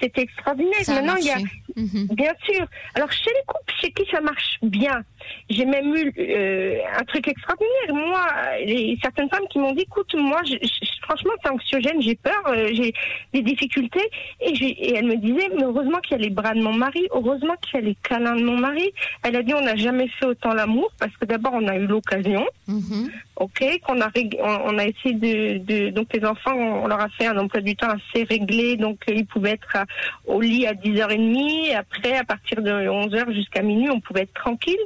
c'était 0.00 0.22
extraordinaire. 0.22 0.82
Ça 0.82 0.92
a 0.92 1.02
Maintenant, 1.02 1.16
il 1.16 1.26
y 1.26 1.30
a 1.30 1.38
Mhm. 1.76 2.08
Bien 2.12 2.32
sûr. 2.48 2.64
Alors 2.94 3.10
chez 3.12 3.30
les 3.30 3.44
couples 3.46 3.72
chez 3.80 3.90
qui 3.92 4.04
ça 4.10 4.20
marche 4.20 4.58
bien, 4.62 5.02
j'ai 5.48 5.64
même 5.64 5.94
eu 5.94 6.12
euh, 6.18 6.78
un 6.98 7.04
truc 7.04 7.28
extraordinaire. 7.28 7.94
Moi, 7.94 8.26
les, 8.64 8.98
certaines 9.02 9.28
femmes 9.30 9.46
qui 9.50 9.58
m'ont 9.58 9.72
dit, 9.72 9.82
écoute, 9.82 10.14
moi, 10.14 10.40
je, 10.44 10.54
je- 10.62 11.02
franchement, 11.02 11.32
c'est 11.42 11.50
anxiogène, 11.50 12.00
j'ai 12.02 12.14
peur, 12.16 12.42
euh, 12.48 12.68
j'ai 12.72 12.92
des 13.32 13.42
difficultés, 13.42 14.08
et, 14.40 14.94
elle 14.96 15.06
me 15.06 15.16
disait, 15.16 15.48
mais 15.56 15.64
heureusement 15.64 15.98
qu'il 16.00 16.12
y 16.16 16.20
a 16.20 16.22
les 16.22 16.30
bras 16.30 16.54
de 16.54 16.60
mon 16.62 16.72
mari, 16.72 17.06
heureusement 17.12 17.54
qu'il 17.62 17.80
y 17.80 17.82
a 17.82 17.86
les 17.86 17.96
câlins 18.02 18.36
de 18.36 18.42
mon 18.44 18.56
mari. 18.58 18.90
Elle 19.22 19.36
a 19.36 19.42
dit, 19.42 19.54
on 19.54 19.60
n'a 19.62 19.76
jamais 19.76 20.08
fait 20.08 20.26
autant 20.26 20.52
l'amour 20.54 20.90
parce 20.98 21.14
que 21.16 21.24
d'abord 21.26 21.52
on 21.54 21.66
a 21.68 21.76
eu 21.76 21.86
l'occasion, 21.86 22.46
Mhm. 22.68 23.10
ok, 23.36 23.80
qu'on 23.86 24.00
a 24.00 24.08
on, 24.42 24.74
on 24.74 24.78
a 24.78 24.84
essayé 24.86 25.14
de, 25.14 25.58
de 25.58 25.90
donc 25.90 26.08
les 26.14 26.24
enfants, 26.24 26.54
on, 26.54 26.84
on 26.84 26.86
leur 26.86 27.00
a 27.00 27.08
fait 27.10 27.26
un 27.26 27.36
emploi 27.38 27.60
du 27.60 27.74
temps 27.76 27.88
assez 27.88 28.24
réglé, 28.24 28.76
donc 28.76 28.98
euh, 29.08 29.14
ils 29.14 29.26
pouvaient 29.26 29.52
être 29.52 29.74
à- 29.76 29.86
au 30.26 30.40
lit 30.40 30.66
à 30.66 30.74
10h30 30.74 31.59
après 31.74 32.16
à 32.16 32.24
partir 32.24 32.62
de 32.62 32.70
11h 32.70 33.32
jusqu'à 33.32 33.62
minuit, 33.62 33.90
on 33.90 34.00
pouvait 34.00 34.22
être 34.22 34.34
tranquille. 34.34 34.80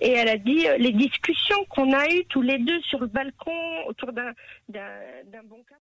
Et 0.00 0.10
elle 0.10 0.28
a 0.28 0.36
dit 0.36 0.66
euh, 0.66 0.76
les 0.78 0.92
discussions 0.92 1.64
qu'on 1.68 1.92
a 1.92 2.06
eues 2.08 2.24
tous 2.28 2.42
les 2.42 2.58
deux 2.58 2.80
sur 2.82 3.00
le 3.00 3.06
balcon 3.06 3.52
autour 3.86 4.12
d'un 4.12 4.32
bon 4.68 5.62
café. 5.68 5.80